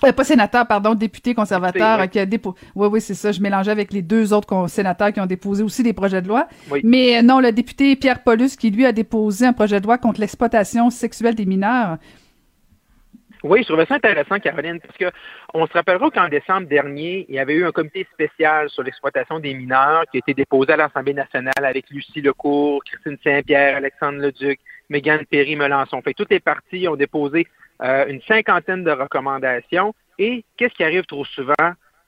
pas 0.00 0.24
sénateur, 0.24 0.66
pardon, 0.66 0.94
député 0.94 1.34
conservateur 1.34 2.08
qui 2.08 2.18
a 2.18 2.26
déposé. 2.26 2.56
Oui, 2.74 2.88
oui, 2.90 3.00
c'est 3.00 3.14
ça. 3.14 3.32
Je 3.32 3.40
mélangeais 3.40 3.70
avec 3.70 3.92
les 3.92 4.02
deux 4.02 4.32
autres 4.32 4.68
sénateurs 4.68 5.12
qui 5.12 5.20
ont 5.20 5.26
déposé 5.26 5.62
aussi 5.62 5.82
des 5.82 5.92
projets 5.92 6.22
de 6.22 6.28
loi. 6.28 6.48
Mais 6.82 7.22
non, 7.22 7.40
le 7.40 7.52
député 7.52 7.96
Pierre 7.96 8.22
Paulus 8.22 8.56
qui, 8.56 8.70
lui, 8.70 8.86
a 8.86 8.92
déposé 8.92 9.46
un 9.46 9.52
projet 9.52 9.80
de 9.80 9.86
loi 9.86 9.98
contre 9.98 10.20
l'exploitation 10.20 10.90
sexuelle 10.90 11.34
des 11.34 11.46
mineurs. 11.46 11.98
Oui, 13.42 13.62
je 13.62 13.68
trouvais 13.68 13.86
ça 13.86 13.94
intéressant, 13.96 14.38
Caroline, 14.38 14.80
parce 14.80 14.96
que 14.96 15.10
on 15.54 15.66
se 15.66 15.72
rappellera 15.72 16.10
qu'en 16.10 16.28
décembre 16.28 16.68
dernier, 16.68 17.26
il 17.28 17.34
y 17.34 17.38
avait 17.38 17.54
eu 17.54 17.64
un 17.64 17.72
comité 17.72 18.06
spécial 18.12 18.68
sur 18.70 18.82
l'exploitation 18.82 19.38
des 19.38 19.54
mineurs 19.54 20.04
qui 20.10 20.18
a 20.18 20.20
été 20.20 20.34
déposé 20.34 20.72
à 20.72 20.76
l'Assemblée 20.76 21.14
nationale 21.14 21.52
avec 21.64 21.90
Lucie 21.90 22.20
Lecourt, 22.20 22.82
Christine 22.84 23.18
Saint-Pierre, 23.22 23.76
Alexandre 23.76 24.18
Leduc, 24.20 24.58
Mégane 24.88 25.24
Perry-Melançon. 25.26 26.00
Fait 26.02 26.14
toutes 26.14 26.30
les 26.30 26.40
parties 26.40 26.88
ont 26.88 26.96
déposé 26.96 27.46
euh, 27.82 28.06
une 28.06 28.22
cinquantaine 28.22 28.84
de 28.84 28.90
recommandations. 28.90 29.94
Et 30.18 30.44
qu'est-ce 30.56 30.74
qui 30.74 30.84
arrive 30.84 31.04
trop 31.04 31.24
souvent 31.24 31.54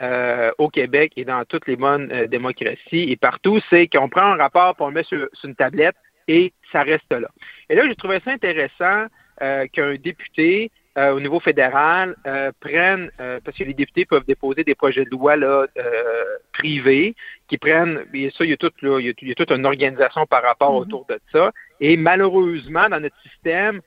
euh, 0.00 0.50
au 0.58 0.68
Québec 0.68 1.12
et 1.16 1.24
dans 1.24 1.44
toutes 1.44 1.66
les 1.66 1.76
bonnes 1.76 2.10
euh, 2.10 2.26
démocraties 2.26 3.10
et 3.10 3.16
partout, 3.16 3.60
c'est 3.68 3.86
qu'on 3.88 4.08
prend 4.08 4.32
un 4.32 4.36
rapport, 4.36 4.76
pour 4.76 4.88
le 4.88 4.94
met 4.94 5.02
sur, 5.02 5.28
une 5.44 5.54
tablette 5.54 5.96
et 6.26 6.52
ça 6.72 6.82
reste 6.82 7.10
là. 7.10 7.28
Et 7.68 7.74
là, 7.74 7.86
j'ai 7.86 7.96
trouvé 7.96 8.20
ça 8.24 8.32
intéressant 8.32 9.06
qu'un 9.72 9.94
député 9.94 10.72
euh, 10.96 11.12
au 11.12 11.20
niveau 11.20 11.38
fédéral 11.38 12.16
euh, 12.26 12.50
prennent, 12.60 13.10
euh, 13.20 13.38
parce 13.44 13.56
que 13.56 13.64
les 13.64 13.74
députés 13.74 14.04
peuvent 14.04 14.24
déposer 14.26 14.64
des 14.64 14.74
projets 14.74 15.04
de 15.04 15.10
loi 15.10 15.36
là, 15.36 15.66
privés, 16.52 17.14
qui 17.46 17.58
prennent, 17.58 18.04
bien 18.12 18.30
ça, 18.36 18.44
il 18.44 18.50
y 18.50 18.52
a 18.52 18.56
toute, 18.56 18.74
il 18.82 19.14
y 19.22 19.30
a, 19.30 19.34
toute 19.34 19.52
une 19.52 19.66
organisation 19.66 20.26
par 20.26 20.42
rapport 20.42 20.72
mm-hmm. 20.72 20.82
autour 20.82 21.06
de 21.08 21.20
ça. 21.32 21.52
Et 21.80 21.96
malheureusement, 21.96 22.88
dans 22.88 23.00
notre 23.00 23.20
système, 23.22 23.80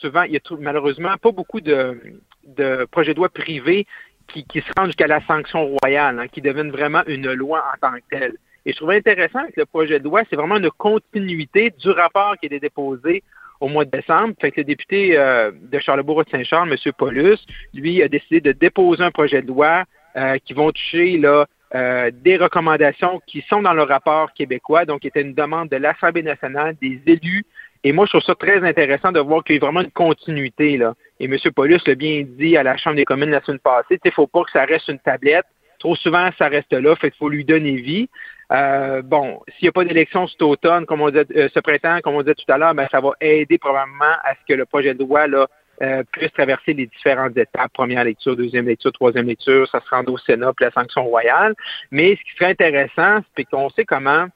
souvent, 0.00 0.22
il 0.22 0.32
y 0.32 0.36
a 0.36 0.40
malheureusement 0.58 1.16
pas 1.16 1.32
beaucoup 1.32 1.60
de, 1.60 2.00
de 2.44 2.86
projets 2.90 3.14
de 3.14 3.18
loi 3.18 3.28
privés 3.28 3.86
qui, 4.28 4.44
qui 4.44 4.60
se 4.60 4.70
rendent 4.76 4.88
jusqu'à 4.88 5.06
la 5.06 5.24
sanction 5.26 5.76
royale, 5.80 6.18
hein, 6.18 6.28
qui 6.28 6.42
deviennent 6.42 6.72
vraiment 6.72 7.02
une 7.06 7.32
loi 7.32 7.64
en 7.72 7.78
tant 7.80 7.96
que 7.96 8.02
telle. 8.10 8.36
Et 8.66 8.72
je 8.72 8.76
trouvais 8.76 8.96
intéressant 8.96 9.46
que 9.46 9.60
le 9.60 9.66
projet 9.66 10.00
de 10.00 10.04
loi, 10.04 10.22
c'est 10.28 10.36
vraiment 10.36 10.56
une 10.56 10.70
continuité 10.70 11.70
du 11.70 11.90
rapport 11.90 12.36
qui 12.38 12.46
est 12.46 12.60
déposé 12.60 13.22
au 13.60 13.68
mois 13.68 13.84
de 13.84 13.90
décembre. 13.90 14.34
Fait 14.40 14.50
que 14.50 14.60
le 14.60 14.64
député 14.64 15.16
euh, 15.16 15.50
de 15.52 15.78
Charlebourg-Saint-Charles, 15.78 16.70
M. 16.70 16.92
Paulus, 16.96 17.38
lui, 17.74 18.02
a 18.02 18.08
décidé 18.08 18.40
de 18.40 18.52
déposer 18.52 19.02
un 19.02 19.10
projet 19.10 19.42
de 19.42 19.48
loi 19.48 19.84
euh, 20.16 20.38
qui 20.44 20.54
vont 20.54 20.70
toucher 20.70 21.18
là, 21.18 21.46
euh, 21.74 22.10
des 22.12 22.36
recommandations 22.36 23.20
qui 23.26 23.44
sont 23.48 23.62
dans 23.62 23.74
le 23.74 23.82
rapport 23.82 24.32
québécois, 24.32 24.84
donc 24.84 25.00
qui 25.00 25.08
était 25.08 25.22
une 25.22 25.34
demande 25.34 25.68
de 25.68 25.76
l'Assemblée 25.76 26.22
nationale, 26.22 26.76
des 26.80 27.00
élus. 27.06 27.44
Et 27.84 27.92
moi, 27.92 28.06
je 28.06 28.10
trouve 28.10 28.22
ça 28.22 28.34
très 28.34 28.66
intéressant 28.66 29.12
de 29.12 29.20
voir 29.20 29.44
qu'il 29.44 29.56
y 29.56 29.58
a 29.58 29.60
vraiment 29.60 29.82
une 29.82 29.90
continuité. 29.90 30.76
Là. 30.76 30.94
Et 31.20 31.26
M. 31.26 31.36
Paulus 31.54 31.80
l'a 31.86 31.94
bien 31.94 32.24
dit 32.26 32.56
à 32.56 32.62
la 32.62 32.76
Chambre 32.76 32.96
des 32.96 33.04
communes 33.04 33.30
la 33.30 33.42
semaine 33.42 33.58
passée, 33.58 33.98
il 34.04 34.08
ne 34.08 34.10
faut 34.10 34.26
pas 34.26 34.42
que 34.44 34.50
ça 34.50 34.64
reste 34.64 34.88
une 34.88 34.98
tablette. 34.98 35.46
Trop 35.86 35.94
souvent, 35.94 36.30
ça 36.36 36.48
reste 36.48 36.72
là, 36.72 36.96
fait 36.96 37.14
faut 37.16 37.28
lui 37.28 37.44
donner 37.44 37.76
vie. 37.76 38.08
Euh, 38.50 39.02
bon, 39.02 39.40
s'il 39.50 39.66
n'y 39.66 39.68
a 39.68 39.72
pas 39.72 39.84
d'élection 39.84 40.26
cet 40.26 40.42
automne, 40.42 40.84
comme 40.84 41.00
on 41.00 41.10
dit, 41.10 41.18
euh, 41.18 41.48
ce 41.54 41.60
printemps, 41.60 42.00
comme 42.02 42.16
on 42.16 42.22
disait 42.22 42.34
tout 42.34 42.52
à 42.52 42.58
l'heure, 42.58 42.74
ben, 42.74 42.88
ça 42.90 43.00
va 43.00 43.12
aider 43.20 43.56
probablement 43.56 44.16
à 44.24 44.34
ce 44.34 44.52
que 44.52 44.54
le 44.58 44.66
projet 44.66 44.94
de 44.94 45.04
loi 45.04 45.28
là, 45.28 45.46
euh, 45.82 46.02
puisse 46.10 46.32
traverser 46.32 46.72
les 46.72 46.86
différentes 46.86 47.36
étapes, 47.36 47.72
première 47.72 48.02
lecture, 48.02 48.34
deuxième 48.34 48.66
lecture, 48.66 48.90
troisième 48.90 49.28
lecture, 49.28 49.68
ça 49.68 49.80
se 49.80 49.88
rend 49.88 50.02
au 50.06 50.18
Sénat, 50.18 50.52
puis 50.56 50.64
la 50.64 50.72
sanction 50.72 51.04
royale. 51.04 51.54
Mais 51.92 52.16
ce 52.16 52.22
qui 52.24 52.36
serait 52.36 52.50
intéressant, 52.50 53.20
c'est 53.36 53.44
qu'on 53.44 53.70
sait 53.70 53.84
comment 53.84 54.26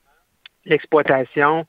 l'exploitation 0.67 1.67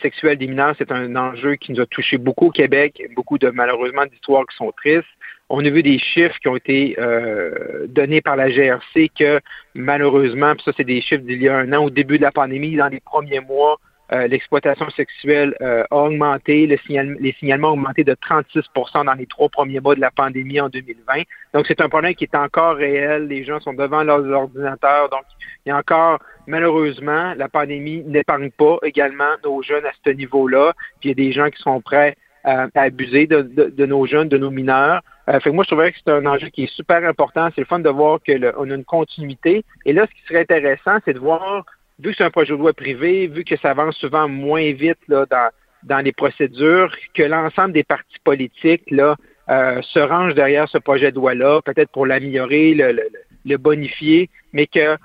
sexuelle 0.00 0.38
des 0.38 0.46
mineurs, 0.46 0.74
c'est 0.78 0.92
un 0.92 1.16
enjeu 1.16 1.56
qui 1.56 1.72
nous 1.72 1.80
a 1.80 1.86
touché 1.86 2.18
beaucoup 2.18 2.46
au 2.46 2.50
Québec, 2.50 3.02
beaucoup 3.14 3.38
de 3.38 3.50
malheureusement 3.50 4.06
d'histoires 4.06 4.46
qui 4.46 4.56
sont 4.56 4.72
tristes. 4.72 5.06
On 5.48 5.64
a 5.64 5.70
vu 5.70 5.82
des 5.82 5.98
chiffres 5.98 6.38
qui 6.40 6.48
ont 6.48 6.56
été 6.56 6.96
euh, 6.98 7.86
donnés 7.88 8.20
par 8.20 8.36
la 8.36 8.48
GRC 8.48 9.10
que 9.18 9.40
malheureusement, 9.74 10.54
puis 10.54 10.62
ça 10.64 10.72
c'est 10.76 10.84
des 10.84 11.00
chiffres 11.00 11.24
d'il 11.24 11.42
y 11.42 11.48
a 11.48 11.56
un 11.56 11.72
an 11.72 11.84
au 11.84 11.90
début 11.90 12.16
de 12.16 12.22
la 12.22 12.32
pandémie, 12.32 12.76
dans 12.76 12.88
les 12.88 13.00
premiers 13.00 13.40
mois, 13.40 13.78
euh, 14.12 14.26
l'exploitation 14.26 14.90
sexuelle 14.90 15.54
euh, 15.62 15.84
a 15.90 15.96
augmenté, 15.96 16.66
le 16.66 16.76
les 17.18 17.32
signalements 17.38 17.68
ont 17.68 17.72
augmenté 17.72 18.04
de 18.04 18.14
36% 18.14 19.06
dans 19.06 19.14
les 19.14 19.26
trois 19.26 19.48
premiers 19.48 19.80
mois 19.80 19.94
de 19.94 20.00
la 20.00 20.10
pandémie 20.10 20.60
en 20.60 20.68
2020. 20.68 21.22
Donc 21.54 21.66
c'est 21.66 21.80
un 21.80 21.88
problème 21.88 22.14
qui 22.14 22.24
est 22.24 22.34
encore 22.34 22.76
réel. 22.76 23.28
Les 23.28 23.44
gens 23.44 23.58
sont 23.60 23.72
devant 23.72 24.02
leurs 24.02 24.24
ordinateurs. 24.26 25.08
Donc 25.08 25.22
il 25.64 25.70
y 25.70 25.72
a 25.72 25.78
encore, 25.78 26.18
malheureusement, 26.46 27.34
la 27.36 27.48
pandémie 27.48 28.02
n'épargne 28.04 28.50
pas 28.50 28.78
également 28.82 29.32
nos 29.44 29.62
jeunes 29.62 29.86
à 29.86 29.92
ce 30.04 30.10
niveau-là. 30.10 30.72
Puis 31.00 31.08
il 31.10 31.18
y 31.18 31.22
a 31.22 31.26
des 31.26 31.32
gens 31.32 31.50
qui 31.50 31.62
sont 31.62 31.80
prêts 31.80 32.16
à 32.44 32.66
abuser 32.74 33.26
de, 33.26 33.42
de, 33.42 33.86
nos 33.86 34.06
jeunes, 34.06 34.28
de 34.28 34.38
nos 34.38 34.50
mineurs. 34.50 35.00
Euh, 35.28 35.38
fait 35.40 35.50
que 35.50 35.54
moi, 35.54 35.64
je 35.64 35.68
trouverais 35.68 35.92
que 35.92 35.98
c'est 36.04 36.12
un 36.12 36.26
enjeu 36.26 36.48
qui 36.48 36.64
est 36.64 36.74
super 36.74 37.04
important. 37.04 37.48
C'est 37.54 37.60
le 37.60 37.66
fun 37.66 37.78
de 37.78 37.88
voir 37.88 38.18
qu'on 38.26 38.70
a 38.70 38.74
une 38.74 38.84
continuité. 38.84 39.64
Et 39.84 39.92
là, 39.92 40.06
ce 40.06 40.12
qui 40.12 40.26
serait 40.26 40.40
intéressant, 40.40 40.98
c'est 41.04 41.14
de 41.14 41.18
voir, 41.20 41.64
vu 42.00 42.10
que 42.10 42.16
c'est 42.16 42.24
un 42.24 42.30
projet 42.30 42.52
de 42.52 42.58
loi 42.58 42.72
privé, 42.72 43.28
vu 43.28 43.44
que 43.44 43.56
ça 43.56 43.70
avance 43.70 43.96
souvent 43.96 44.28
moins 44.28 44.72
vite 44.72 44.98
là, 45.08 45.24
dans, 45.30 45.50
dans 45.84 45.98
les 45.98 46.12
procédures, 46.12 46.92
que 47.14 47.22
l'ensemble 47.22 47.72
des 47.72 47.84
partis 47.84 48.18
politiques 48.24 48.90
là, 48.90 49.16
euh, 49.48 49.80
se 49.82 49.98
rangent 50.00 50.34
derrière 50.34 50.68
ce 50.68 50.78
projet 50.78 51.10
de 51.10 51.16
loi-là, 51.16 51.60
peut-être 51.62 51.90
pour 51.90 52.06
l'améliorer, 52.06 52.74
le, 52.74 52.92
le, 52.92 53.08
le, 53.44 53.56
bonifier, 53.56 54.30
mais 54.52 54.66
que 54.66 54.96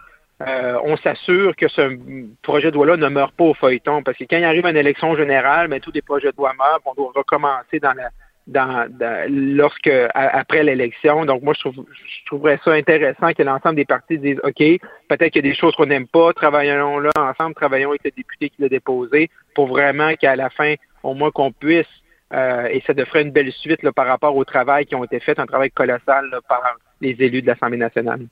euh, 0.46 0.79
on 0.84 0.98
s'assure 0.98 1.56
que 1.56 1.67
ce 1.67 1.98
projet 2.44 2.70
de 2.70 2.75
loi-là 2.75 2.98
ne 2.98 3.08
meurt 3.08 3.34
pas 3.36 3.46
au 3.46 3.53
feuilleton. 3.53 4.03
Parce 4.03 4.17
que 4.17 4.25
quand 4.25 4.38
il 4.38 4.44
arrive 4.44 4.65
une 4.65 4.77
élection 4.77 5.15
générale, 5.15 5.67
ben, 5.67 5.79
tous 5.79 5.91
les 5.91 6.01
projets 6.01 6.32
de 6.32 6.38
loi 6.38 6.53
meurent, 6.53 6.79
on 6.86 6.94
doit 6.94 7.12
recommencer 7.15 7.79
dans 7.79 7.94
la 7.94 8.10
dans, 8.48 8.89
lorsque 9.29 9.91
après 10.13 10.63
l'élection. 10.63 11.25
Donc 11.25 11.44
moi, 11.44 11.53
je, 11.53 11.60
trouve, 11.60 11.86
je 11.91 12.25
trouverais 12.25 12.60
ça 12.63 12.72
intéressant 12.72 13.34
que 13.34 13.44
l'ensemble 13.44 13.75
des 13.75 13.86
partis 13.86 14.17
disent 14.17 14.39
OK, 14.44 14.58
peut-être 14.58 15.32
qu'il 15.34 15.46
y 15.46 15.48
a 15.48 15.51
des 15.51 15.56
choses 15.56 15.75
qu'on 15.75 15.86
n'aime 15.86 16.08
pas, 16.08 16.34
travaillons 16.34 17.00
là 17.00 17.12
ensemble, 17.17 17.56
travaillons 17.56 17.89
avec 17.89 18.03
le 18.06 18.12
député 18.12 18.50
qui 18.50 18.62
l'a 18.62 18.70
déposé 18.70 19.29
pour 19.53 19.67
vraiment 19.67 20.13
qu'à 20.15 20.36
la 20.36 20.50
fin, 20.50 20.75
au 21.03 21.13
moins 21.13 21.32
qu'on 21.32 21.51
puisse, 21.51 21.86
euh, 22.34 22.67
et 22.67 22.82
ça 22.88 22.94
devrait 22.94 23.22
une 23.22 23.32
belle 23.32 23.51
suite 23.51 23.84
là, 23.84 23.91
par 23.91 24.08
rapport 24.08 24.36
au 24.36 24.46
travail 24.46 24.86
qui 24.86 24.96
ont 24.96 25.03
été 25.03 25.20
fait, 25.20 25.39
un 25.39 25.46
travail 25.46 25.72
colossal 25.72 26.29
par 26.48 26.62
les 27.01 27.16
élus 27.20 27.42
de 27.42 27.48
l'Assemblée 27.48 27.77
nationale. 27.77 28.27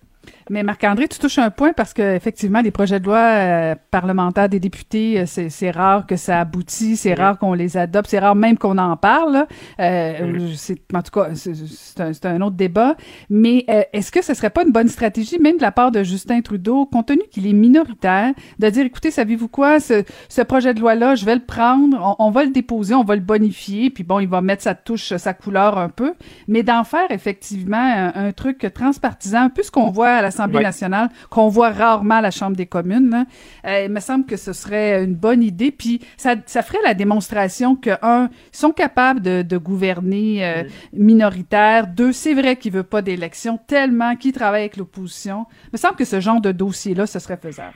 Mais 0.49 0.63
Marc-André, 0.63 1.07
tu 1.07 1.19
touches 1.19 1.39
un 1.39 1.49
point 1.49 1.73
parce 1.73 1.93
que 1.93 2.15
effectivement, 2.15 2.61
les 2.61 2.71
projets 2.71 2.99
de 2.99 3.05
loi 3.05 3.17
euh, 3.17 3.75
parlementaires 3.91 4.49
des 4.49 4.59
députés, 4.59 5.19
euh, 5.19 5.25
c'est 5.25 5.71
rare 5.71 6.05
que 6.05 6.15
ça 6.15 6.41
aboutit, 6.41 6.97
c'est 6.97 7.13
rare 7.13 7.39
qu'on 7.39 7.53
les 7.53 7.77
adopte, 7.77 8.09
c'est 8.09 8.19
rare 8.19 8.35
même 8.35 8.57
qu'on 8.57 8.77
en 8.77 8.95
parle. 8.97 9.47
Euh, 9.79 10.49
c'est 10.55 10.79
en 10.93 11.01
tout 11.01 11.11
cas, 11.11 11.29
c'est 11.33 11.99
un, 11.99 12.35
un, 12.35 12.41
autre 12.41 12.55
débat. 12.55 12.95
Mais 13.29 13.65
est-ce 13.93 14.11
que 14.11 14.23
ce 14.23 14.33
serait 14.33 14.49
pas 14.49 14.63
une 14.63 14.71
bonne 14.71 14.87
stratégie, 14.87 15.39
même 15.39 15.57
de 15.57 15.61
la 15.61 15.71
part 15.71 15.91
de 15.91 16.03
Justin 16.03 16.41
Trudeau, 16.41 16.85
compte 16.85 17.07
tenu 17.07 17.21
qu'il 17.31 17.47
est 17.47 17.53
minoritaire, 17.53 18.33
de 18.59 18.69
dire, 18.69 18.85
écoutez, 18.85 19.11
savez-vous 19.11 19.47
quoi, 19.47 19.79
ce, 19.79 20.03
ce 20.29 20.41
projet 20.41 20.73
de 20.73 20.79
loi-là, 20.79 21.15
je 21.15 21.25
vais 21.25 21.35
le 21.35 21.45
prendre, 21.45 22.15
on, 22.19 22.31
va 22.31 22.43
le 22.43 22.51
déposer, 22.51 22.93
on 22.93 23.03
va 23.03 23.15
le 23.15 23.21
bonifier, 23.21 23.89
puis 23.89 24.03
bon, 24.03 24.19
il 24.19 24.27
va 24.27 24.41
mettre 24.41 24.63
sa 24.63 24.75
touche, 24.75 25.15
sa 25.15 25.33
couleur 25.33 25.77
un 25.77 25.89
peu, 25.89 26.13
mais 26.47 26.63
d'en 26.63 26.83
faire 26.83 27.09
effectivement 27.09 27.77
un, 27.77 28.27
un 28.27 28.31
truc 28.31 28.54
transpartisan, 28.67 29.43
un 29.43 29.49
peu 29.49 29.63
ce 29.63 29.71
qu'on 29.71 29.91
voit 29.91 30.09
à 30.09 30.21
l'Assemblée 30.21 30.61
nationale, 30.61 31.09
qu'on 31.29 31.47
voit 31.47 31.69
rarement 31.69 32.15
à 32.15 32.21
la 32.21 32.31
Chambre 32.31 32.55
des 32.55 32.65
communes. 32.65 33.25
Euh, 33.65 33.85
il 33.85 33.91
me 33.91 33.99
semble 33.99 34.25
que 34.25 34.37
ce 34.37 34.53
serait 34.53 35.03
une 35.03 35.15
bonne 35.15 35.43
idée. 35.43 35.71
Puis 35.71 36.01
ça, 36.17 36.35
ça 36.45 36.61
ferait 36.61 36.81
la 36.83 36.93
démonstration 36.93 37.75
que, 37.75 37.91
un, 38.01 38.29
ils 38.53 38.57
sont 38.57 38.71
capables 38.71 39.21
de, 39.21 39.41
de 39.41 39.57
gouverner 39.57 40.45
euh, 40.45 40.63
minoritaire. 40.93 41.87
Deux, 41.87 42.11
c'est 42.11 42.33
vrai 42.33 42.55
qu'ils 42.55 42.71
ne 42.71 42.77
veulent 42.77 42.85
pas 42.85 43.01
d'élection 43.01 43.57
tellement 43.67 44.15
qu'ils 44.15 44.33
travaillent 44.33 44.61
avec 44.61 44.77
l'opposition. 44.77 45.45
Il 45.65 45.69
me 45.73 45.77
semble 45.77 45.95
que 45.95 46.05
ce 46.05 46.19
genre 46.19 46.41
de 46.41 46.51
dossier-là, 46.51 47.05
ce 47.05 47.19
serait 47.19 47.37
faisable. 47.37 47.75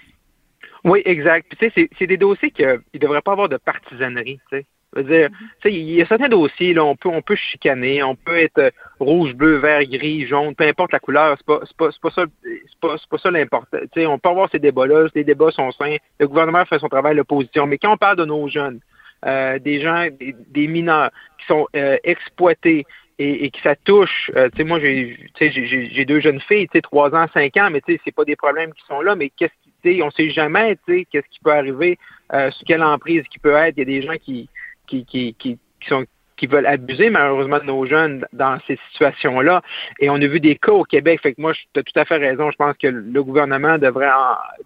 Oui, 0.84 1.02
exact. 1.06 1.48
Puis, 1.50 1.70
tu 1.70 1.82
sais, 1.82 1.90
c'est 1.98 2.08
des 2.08 2.18
dossiers 2.18 2.52
qu'il 2.52 2.80
ne 2.94 3.00
devrait 3.00 3.22
pas 3.22 3.34
avoir 3.34 3.50
de 3.50 3.58
partisanerie. 3.58 4.40
Tu 4.50 4.60
sais 4.60 4.66
dire, 4.98 5.30
il 5.66 5.92
y 5.92 6.02
a 6.02 6.06
certains 6.06 6.30
dossiers, 6.30 6.74
là, 6.74 6.84
on 6.84 6.96
peut, 6.96 7.10
on 7.10 7.22
peut 7.22 7.36
chicaner, 7.36 8.04
on 8.04 8.16
peut 8.16 8.38
être 8.38 8.58
euh, 8.58 8.72
rouge, 9.00 9.34
bleu, 9.34 9.58
vert, 9.58 9.84
gris, 9.86 10.26
jaune, 10.28 10.56
peu 10.56 10.66
importe 10.66 10.92
la 10.92 11.00
couleur, 11.00 11.38
c'est 11.38 11.46
pas, 11.46 11.60
pas, 11.78 11.90
pas 12.02 12.12
ça, 12.12 12.26
c'est 12.44 12.80
pas, 12.82 12.96
pas 13.10 13.18
ça 13.18 13.32
l'important. 13.32 13.78
on 13.98 14.20
peut 14.20 14.30
avoir 14.30 14.50
ces 14.52 14.60
débats-là, 14.60 15.08
les 15.16 15.24
débats 15.24 15.52
sont 15.52 15.72
sains, 15.72 15.98
le 16.20 16.28
gouvernement 16.28 16.66
fait 16.66 16.80
son 16.80 16.90
travail, 16.90 17.16
l'opposition, 17.16 17.66
mais 17.66 17.78
quand 17.78 17.94
on 17.94 17.98
parle 17.98 18.18
de 18.18 18.26
nos 18.26 18.48
jeunes, 18.48 18.80
euh, 19.26 19.60
des 19.60 19.82
gens, 19.82 20.08
des, 20.20 20.68
mineurs 20.68 21.12
qui 21.40 21.46
sont 21.48 21.68
euh, 21.76 21.98
exploités 22.04 22.86
et, 23.18 23.46
et 23.46 23.52
que 23.52 23.60
ça 23.62 23.76
touche, 23.76 24.32
tu 24.34 24.58
sais, 24.58 24.64
moi 24.64 24.80
j'ai, 24.80 26.06
deux 26.06 26.22
jeunes 26.22 26.40
filles, 26.40 26.68
tu 26.68 26.78
sais, 26.78 26.82
trois 26.82 27.14
ans, 27.14 27.26
cinq 27.34 27.58
ans, 27.58 27.70
mais 27.70 27.82
tu 27.82 27.94
sais, 27.94 28.02
c'est 28.06 28.16
pas 28.16 28.24
des 28.24 28.38
problèmes 28.38 28.74
qui 28.74 28.86
sont 28.86 29.02
là, 29.02 29.16
mais 29.16 29.30
qu'est-ce 29.30 29.52
qui, 29.84 30.02
on 30.02 30.12
sait 30.12 30.30
jamais, 30.30 30.78
tu 30.88 31.00
sais, 31.00 31.08
qu'est-ce 31.12 31.28
qui 31.30 31.40
peut 31.44 31.52
arriver, 31.52 31.98
euh, 32.34 32.50
sur 32.52 32.66
quelle 32.66 32.84
emprise 32.84 33.24
qui 33.30 33.40
peut 33.40 33.56
être, 33.56 33.76
il 33.78 33.80
y 33.80 33.82
a 33.82 33.86
des 33.86 34.02
gens 34.02 34.18
qui 34.22 34.50
qui, 34.90 35.06
qui, 35.06 35.36
qui, 35.36 35.60
sont 35.88 36.06
qui 36.40 36.48
veulent 36.48 36.66
abuser 36.66 37.10
malheureusement 37.10 37.60
de 37.60 37.66
nos 37.66 37.86
jeunes 37.86 38.26
dans 38.32 38.58
ces 38.66 38.80
situations-là. 38.92 39.62
Et 40.00 40.10
on 40.10 40.16
a 40.16 40.28
vu 40.28 40.40
des 40.40 40.56
cas 40.56 40.72
au 40.72 40.84
Québec. 40.84 41.20
Fait 41.22 41.34
que 41.34 41.42
moi, 41.42 41.54
tu 41.54 41.80
as 41.80 41.84
tout 41.84 42.00
à 42.00 42.06
fait 42.06 42.18
raison. 42.18 42.50
Je 42.50 42.56
pense 42.56 42.78
que 42.78 42.88
le 42.88 43.24
gouvernement 43.24 43.78
devrait 43.78 44.10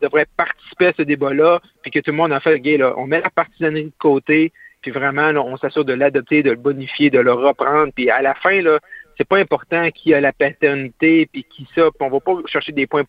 devrait 0.02 0.28
participer 0.38 0.88
à 0.88 0.94
ce 0.96 1.02
débat-là, 1.02 1.60
puis 1.82 1.92
que 1.92 2.00
tout 2.00 2.12
le 2.12 2.18
monde 2.18 2.32
a 2.32 2.40
fait, 2.40 2.60
gay, 2.60 2.78
là, 2.78 2.94
on 2.98 3.08
met 3.08 3.22
la 3.22 3.30
partisanerie 3.30 3.86
de 3.86 3.92
côté, 3.98 4.52
puis 4.82 4.92
vraiment, 4.92 5.30
on 5.30 5.58
s'assure 5.58 5.86
de 5.86 5.94
l'adopter, 5.94 6.44
de 6.44 6.52
le 6.52 6.58
bonifier, 6.58 7.10
de 7.10 7.20
le 7.20 7.34
reprendre. 7.34 7.92
Puis 7.96 8.10
à 8.10 8.22
la 8.22 8.36
fin, 8.36 8.62
là, 8.62 8.80
c'est 9.18 9.28
pas 9.28 9.38
important 9.38 9.90
qui 9.92 10.14
a 10.14 10.22
la 10.22 10.32
paternité, 10.32 11.28
puis 11.32 11.44
qui 11.44 11.68
ça. 11.74 11.90
Puis 11.90 12.08
on 12.08 12.10
va 12.10 12.20
pas 12.20 12.34
chercher 12.46 12.72
des 12.72 12.86
points 12.86 13.04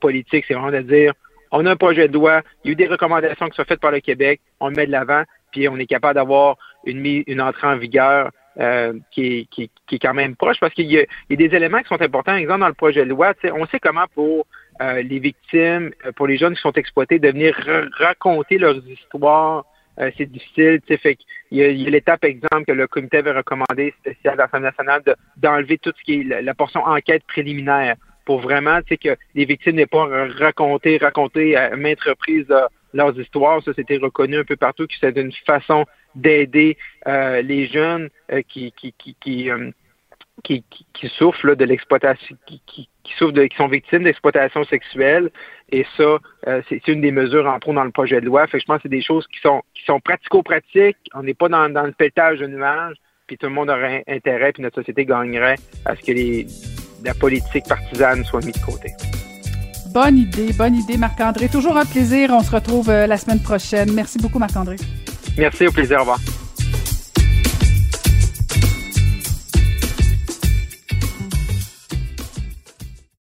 politiques. 0.00 0.44
C'est 0.48 0.54
vraiment 0.54 0.72
de 0.72 0.80
dire, 0.80 1.12
on 1.52 1.64
a 1.66 1.70
un 1.70 1.76
projet 1.76 2.08
de 2.08 2.14
loi, 2.14 2.42
il 2.64 2.68
y 2.68 2.70
a 2.70 2.72
eu 2.72 2.76
des 2.76 2.86
recommandations 2.86 3.48
qui 3.48 3.56
sont 3.56 3.64
faites 3.64 3.80
par 3.80 3.90
le 3.92 4.00
Québec, 4.00 4.40
on 4.60 4.68
le 4.68 4.76
met 4.76 4.86
de 4.86 4.92
l'avant, 4.92 5.22
puis 5.50 5.68
on 5.68 5.76
est 5.76 5.86
capable 5.86 6.14
d'avoir 6.14 6.56
une, 6.84 7.22
une 7.26 7.40
entrée 7.40 7.66
en 7.66 7.76
vigueur 7.76 8.30
euh, 8.60 8.92
qui, 9.12 9.22
est, 9.24 9.44
qui, 9.52 9.70
est 9.92 9.98
quand 10.00 10.14
même 10.14 10.34
proche 10.34 10.58
parce 10.58 10.74
qu'il 10.74 10.90
y, 10.90 10.98
a 10.98 11.04
des 11.30 11.44
éléments 11.44 11.78
qui 11.78 11.86
sont 11.86 12.02
importants. 12.02 12.34
Exemple, 12.34 12.58
dans 12.58 12.66
le 12.66 12.74
projet 12.74 13.04
de 13.04 13.10
loi, 13.10 13.32
on 13.54 13.66
sait 13.66 13.78
comment 13.78 14.06
pour 14.16 14.46
euh, 14.80 15.00
les 15.02 15.20
victimes, 15.20 15.92
euh, 16.04 16.10
pour 16.10 16.26
les 16.26 16.38
jeunes 16.38 16.56
qui 16.56 16.60
sont 16.60 16.72
exploités, 16.72 17.20
de 17.20 17.28
venir 17.28 17.54
raconter 17.98 18.58
leurs 18.58 18.84
histoires. 18.88 19.64
c'est 20.16 20.26
difficile. 20.26 20.80
Fait 20.88 21.16
il 21.52 21.58
y 21.58 21.86
a, 21.86 21.90
l'étape, 21.90 22.24
exemple, 22.24 22.64
que 22.66 22.72
le 22.72 22.88
comité 22.88 23.18
avait 23.18 23.30
recommandé 23.30 23.94
spécial 24.00 24.34
à 24.34 24.46
l'Assemblée 24.46 24.70
nationale 24.70 25.02
d'enlever 25.36 25.78
tout 25.78 25.92
ce 25.96 26.02
qui 26.02 26.20
est 26.20 26.42
la, 26.42 26.54
portion 26.54 26.82
enquête 26.84 27.22
préliminaire 27.28 27.94
pour 28.24 28.40
vraiment 28.40 28.80
que 28.82 29.16
les 29.36 29.44
victimes 29.44 29.76
n'aient 29.76 29.86
pas 29.86 30.08
raconté, 30.36 30.98
raconter 30.98 31.54
à 31.54 31.76
maintes 31.76 32.02
reprises 32.02 32.52
leurs 32.92 33.18
histoires. 33.18 33.62
Ça, 33.62 33.72
c'était 33.74 33.96
reconnu 33.96 34.38
un 34.38 34.44
peu 34.44 34.56
partout 34.56 34.86
que 34.86 34.94
c'est 35.00 35.16
une 35.16 35.32
façon 35.46 35.84
d'aider 36.14 36.76
euh, 37.06 37.42
les 37.42 37.66
jeunes 37.66 38.08
euh, 38.32 38.42
qui, 38.48 38.72
qui, 38.72 38.94
qui, 38.98 39.16
qui, 39.20 39.50
euh, 39.50 39.70
qui, 40.42 40.64
qui, 40.92 41.08
souffrent 41.08 41.54
de 41.54 41.64
l'exploitation, 41.64 42.36
qui, 42.46 42.62
qui, 42.66 42.88
de, 43.20 43.46
qui 43.46 43.56
sont 43.56 43.68
victimes 43.68 44.04
d'exploitation 44.04 44.64
sexuelle. 44.64 45.30
Et 45.70 45.84
ça, 45.96 46.18
c'est 46.68 46.86
une 46.88 47.00
des 47.00 47.12
mesures 47.12 47.46
en 47.46 47.58
pro 47.58 47.72
dans 47.72 47.84
le 47.84 47.90
projet 47.90 48.20
de 48.20 48.26
loi. 48.26 48.46
Fait 48.46 48.58
que 48.58 48.62
je 48.62 48.66
pense 48.66 48.76
que 48.76 48.82
c'est 48.84 48.88
des 48.88 49.02
choses 49.02 49.26
qui 49.26 49.38
sont, 49.40 49.62
qui 49.74 49.84
sont 49.84 50.00
pratico-pratiques. 50.00 50.96
On 51.14 51.22
n'est 51.22 51.34
pas 51.34 51.48
dans, 51.48 51.68
dans 51.68 51.82
le 51.84 51.92
pétage 51.92 52.38
de 52.38 52.46
nuages. 52.46 52.96
Puis 53.26 53.36
tout 53.36 53.46
le 53.46 53.52
monde 53.52 53.68
aurait 53.68 54.04
intérêt, 54.08 54.52
puis 54.52 54.62
notre 54.62 54.76
société 54.76 55.04
gagnerait 55.04 55.56
à 55.84 55.94
ce 55.94 56.00
que 56.00 56.12
les, 56.12 56.46
la 57.04 57.12
politique 57.12 57.68
partisane 57.68 58.24
soit 58.24 58.44
mise 58.44 58.58
de 58.58 58.64
côté. 58.64 59.17
Bonne 59.92 60.18
idée, 60.18 60.52
bonne 60.52 60.76
idée, 60.76 60.96
Marc-André. 60.96 61.48
Toujours 61.48 61.76
un 61.76 61.84
plaisir. 61.84 62.30
On 62.32 62.42
se 62.42 62.50
retrouve 62.50 62.88
la 62.90 63.16
semaine 63.16 63.40
prochaine. 63.40 63.92
Merci 63.92 64.18
beaucoup, 64.18 64.38
Marc-André. 64.38 64.76
Merci, 65.36 65.66
au 65.66 65.72
plaisir. 65.72 65.98
Au 65.98 66.00
revoir. 66.00 66.18